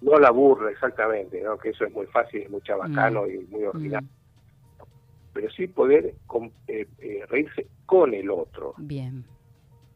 No 0.01 0.17
la 0.17 0.31
burla, 0.31 0.71
exactamente, 0.71 1.41
¿no? 1.41 1.57
Que 1.59 1.69
eso 1.69 1.85
es 1.85 1.93
muy 1.93 2.07
fácil, 2.07 2.41
es 2.41 2.49
muy 2.49 2.61
chabacano 2.61 3.23
mm. 3.23 3.29
y 3.29 3.37
muy 3.51 3.63
original. 3.65 4.03
Mm. 4.03 4.07
Pero 5.33 5.51
sí 5.51 5.67
poder 5.67 6.15
eh, 6.67 6.87
eh, 6.97 7.23
reírse 7.27 7.67
con 7.85 8.15
el 8.15 8.31
otro. 8.31 8.73
Bien. 8.77 9.25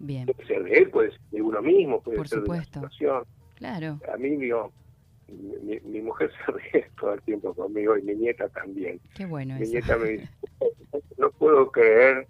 Bien. 0.04 0.26
Puede 0.26 0.46
ser 0.46 0.64
de 0.64 0.78
él, 0.78 0.90
puede 0.90 1.12
ser 1.12 1.20
de 1.32 1.42
uno 1.42 1.62
mismo, 1.62 2.02
puede 2.02 2.28
ser 2.28 2.42
de 2.42 2.48
la 2.50 2.64
situación. 2.64 3.24
Claro. 3.56 4.00
A 4.14 4.18
mí, 4.18 4.36
digo, 4.36 4.74
mi, 5.30 6.02
mujer 6.02 6.30
se 6.46 6.52
ríe 6.52 6.90
todo 7.00 7.14
el 7.14 7.22
tiempo 7.22 7.54
conmigo 7.54 7.98
y 7.98 8.02
mi 8.02 8.14
nieta 8.16 8.50
también. 8.50 9.00
Qué 9.16 9.26
bueno 9.26 9.56
Mi 9.58 9.68
nieta 9.68 9.98
me 9.98 10.10
dice, 10.10 10.30
no 11.18 11.32
puedo 11.32 11.72
creer, 11.72 12.28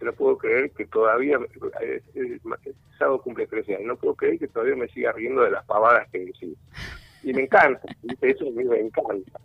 no 0.00 0.12
puedo 0.14 0.38
creer 0.38 0.70
que 0.70 0.86
todavía, 0.86 1.38
eh, 1.82 2.02
eh, 2.14 2.38
sábado 2.98 3.20
cumple 3.20 3.46
13 3.46 3.76
años, 3.76 3.86
no 3.86 3.96
puedo 3.96 4.14
creer 4.14 4.38
que 4.38 4.48
todavía 4.48 4.76
me 4.76 4.88
siga 4.88 5.12
riendo 5.12 5.42
de 5.42 5.50
las 5.50 5.64
pavadas 5.66 6.08
que 6.10 6.20
decís. 6.20 6.56
Y 7.22 7.34
me 7.34 7.42
encanta, 7.42 7.82
eso 8.22 8.48
a 8.48 8.50
mí 8.50 8.64
me 8.64 8.80
encanta. 8.80 9.40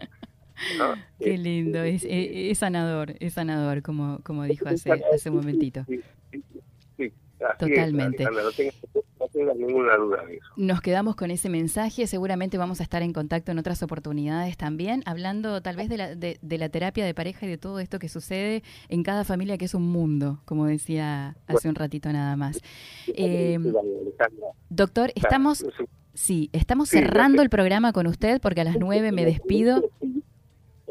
Qué 1.19 1.33
este, 1.33 1.37
lindo, 1.37 1.83
es, 1.83 2.05
es, 2.07 2.57
sanador, 2.57 3.15
es 3.19 3.33
sanador, 3.33 3.81
como, 3.81 4.21
como 4.23 4.45
dijo 4.45 4.69
hace, 4.69 4.89
hace 5.13 5.29
un 5.29 5.35
momentito. 5.35 5.85
Totalmente. 7.59 8.23
no, 8.23 8.31
tengo, 9.27 9.53
ninguna 9.53 9.97
duda 9.97 10.25
de 10.25 10.37
eso. 10.37 10.47
Nos 10.55 10.81
quedamos 10.81 11.15
con 11.15 11.31
ese 11.31 11.49
mensaje. 11.49 12.07
Seguramente 12.07 12.57
vamos 12.57 12.79
a 12.79 12.83
estar 12.83 13.01
en 13.01 13.13
contacto 13.13 13.51
en 13.51 13.59
otras 13.59 13.83
oportunidades 13.83 14.57
también, 14.57 15.03
hablando 15.05 15.61
tal 15.61 15.75
vez 15.75 15.89
de 15.89 15.97
la, 15.97 16.15
de, 16.15 16.39
la 16.41 16.69
terapia 16.69 17.05
de 17.05 17.13
pareja 17.13 17.45
y 17.45 17.49
de 17.49 17.57
todo 17.57 17.79
esto 17.79 17.99
que 17.99 18.09
sucede 18.09 18.63
en 18.89 19.03
cada 19.03 19.23
familia, 19.23 19.57
que 19.57 19.65
es 19.65 19.73
un 19.73 19.87
mundo, 19.91 20.41
como 20.45 20.65
decía 20.65 21.35
hace 21.47 21.69
un 21.69 21.75
ratito 21.75 22.11
nada 22.11 22.35
más. 22.35 22.59
Eh, 23.07 23.59
doctor, 24.69 25.11
estamos, 25.15 25.65
sí, 26.13 26.49
estamos 26.53 26.89
cerrando 26.89 27.41
el 27.41 27.49
programa 27.49 27.93
con 27.93 28.07
usted 28.07 28.39
porque 28.41 28.61
a 28.61 28.65
las 28.65 28.77
nueve 28.79 29.11
me 29.11 29.25
despido. 29.25 29.83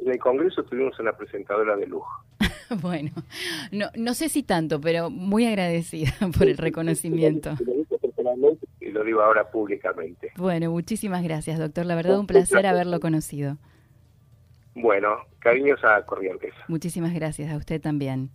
En 0.04 0.12
el 0.12 0.18
Congreso 0.18 0.62
tuvimos 0.64 0.98
una 1.00 1.12
presentadora 1.12 1.76
de 1.76 1.86
lujo. 1.86 2.24
bueno, 2.82 3.10
no, 3.72 3.86
no 3.96 4.14
sé 4.14 4.28
si 4.28 4.42
tanto, 4.42 4.80
pero 4.80 5.08
muy 5.08 5.46
agradecida 5.46 6.12
por 6.36 6.46
el 6.46 6.58
reconocimiento. 6.58 7.54
Y 8.80 8.90
lo 8.90 9.02
digo 9.02 9.22
ahora 9.22 9.50
públicamente. 9.50 10.32
Bueno, 10.36 10.70
muchísimas 10.70 11.22
gracias, 11.22 11.58
doctor. 11.58 11.86
La 11.86 11.94
verdad, 11.94 12.18
un 12.18 12.26
placer 12.26 12.66
haberlo 12.66 13.00
conocido. 13.00 13.56
Bueno, 14.74 15.16
cariños 15.38 15.82
a 15.84 16.04
Corrientes. 16.04 16.52
Muchísimas 16.68 17.14
gracias 17.14 17.50
a 17.50 17.56
usted 17.56 17.80
también. 17.80 18.30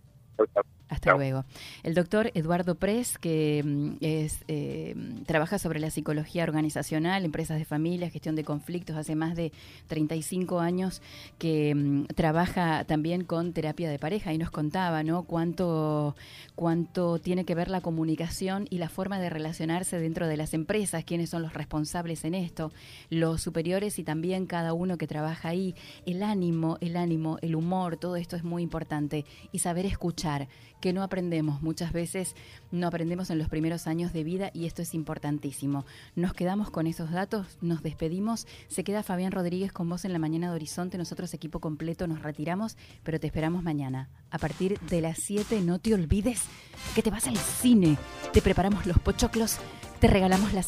Hasta 0.90 1.14
luego. 1.14 1.44
El 1.84 1.94
doctor 1.94 2.32
Eduardo 2.34 2.74
Pres, 2.74 3.16
que 3.16 3.62
mm, 3.64 3.90
es, 4.00 4.40
eh, 4.48 4.96
trabaja 5.24 5.60
sobre 5.60 5.78
la 5.78 5.88
psicología 5.90 6.42
organizacional, 6.42 7.24
empresas 7.24 7.58
de 7.58 7.64
familia, 7.64 8.10
gestión 8.10 8.34
de 8.34 8.42
conflictos, 8.42 8.96
hace 8.96 9.14
más 9.14 9.36
de 9.36 9.52
35 9.86 10.58
años 10.58 11.00
que 11.38 11.74
mm, 11.76 12.06
trabaja 12.16 12.84
también 12.86 13.24
con 13.24 13.52
terapia 13.52 13.88
de 13.88 14.00
pareja 14.00 14.32
y 14.32 14.38
nos 14.38 14.50
contaba 14.50 15.04
¿no? 15.04 15.22
cuánto, 15.22 16.16
cuánto 16.56 17.20
tiene 17.20 17.44
que 17.44 17.54
ver 17.54 17.70
la 17.70 17.82
comunicación 17.82 18.66
y 18.68 18.78
la 18.78 18.88
forma 18.88 19.20
de 19.20 19.30
relacionarse 19.30 20.00
dentro 20.00 20.26
de 20.26 20.36
las 20.36 20.54
empresas, 20.54 21.04
quiénes 21.04 21.30
son 21.30 21.42
los 21.42 21.54
responsables 21.54 22.24
en 22.24 22.34
esto, 22.34 22.72
los 23.10 23.42
superiores 23.42 24.00
y 24.00 24.02
también 24.02 24.46
cada 24.46 24.72
uno 24.72 24.98
que 24.98 25.06
trabaja 25.06 25.50
ahí, 25.50 25.76
el 26.04 26.24
ánimo, 26.24 26.78
el 26.80 26.96
ánimo, 26.96 27.38
el 27.42 27.54
humor, 27.54 27.96
todo 27.96 28.16
esto 28.16 28.34
es 28.34 28.42
muy 28.42 28.64
importante 28.64 29.24
y 29.52 29.60
saber 29.60 29.86
escuchar 29.86 30.29
que 30.80 30.92
no 30.92 31.02
aprendemos. 31.02 31.62
Muchas 31.62 31.92
veces 31.92 32.34
no 32.70 32.86
aprendemos 32.86 33.30
en 33.30 33.38
los 33.38 33.48
primeros 33.48 33.86
años 33.86 34.12
de 34.12 34.24
vida 34.24 34.50
y 34.54 34.66
esto 34.66 34.82
es 34.82 34.94
importantísimo. 34.94 35.84
Nos 36.16 36.32
quedamos 36.34 36.70
con 36.70 36.86
esos 36.86 37.10
datos, 37.10 37.58
nos 37.60 37.82
despedimos. 37.82 38.46
Se 38.68 38.84
queda 38.84 39.02
Fabián 39.02 39.32
Rodríguez 39.32 39.72
con 39.72 39.88
vos 39.88 40.04
en 40.04 40.12
la 40.12 40.18
mañana 40.18 40.48
de 40.48 40.54
Horizonte. 40.54 40.98
Nosotros, 40.98 41.34
equipo 41.34 41.60
completo, 41.60 42.06
nos 42.06 42.22
retiramos, 42.22 42.76
pero 43.02 43.20
te 43.20 43.26
esperamos 43.26 43.62
mañana. 43.62 44.08
A 44.30 44.38
partir 44.38 44.78
de 44.80 45.00
las 45.00 45.18
7, 45.18 45.60
no 45.60 45.78
te 45.78 45.94
olvides 45.94 46.42
que 46.94 47.02
te 47.02 47.10
vas 47.10 47.26
al 47.26 47.36
cine. 47.36 47.98
Te 48.32 48.42
preparamos 48.42 48.86
los 48.86 48.98
pochoclos, 48.98 49.58
te 50.00 50.06
regalamos 50.06 50.52
la 50.52 50.62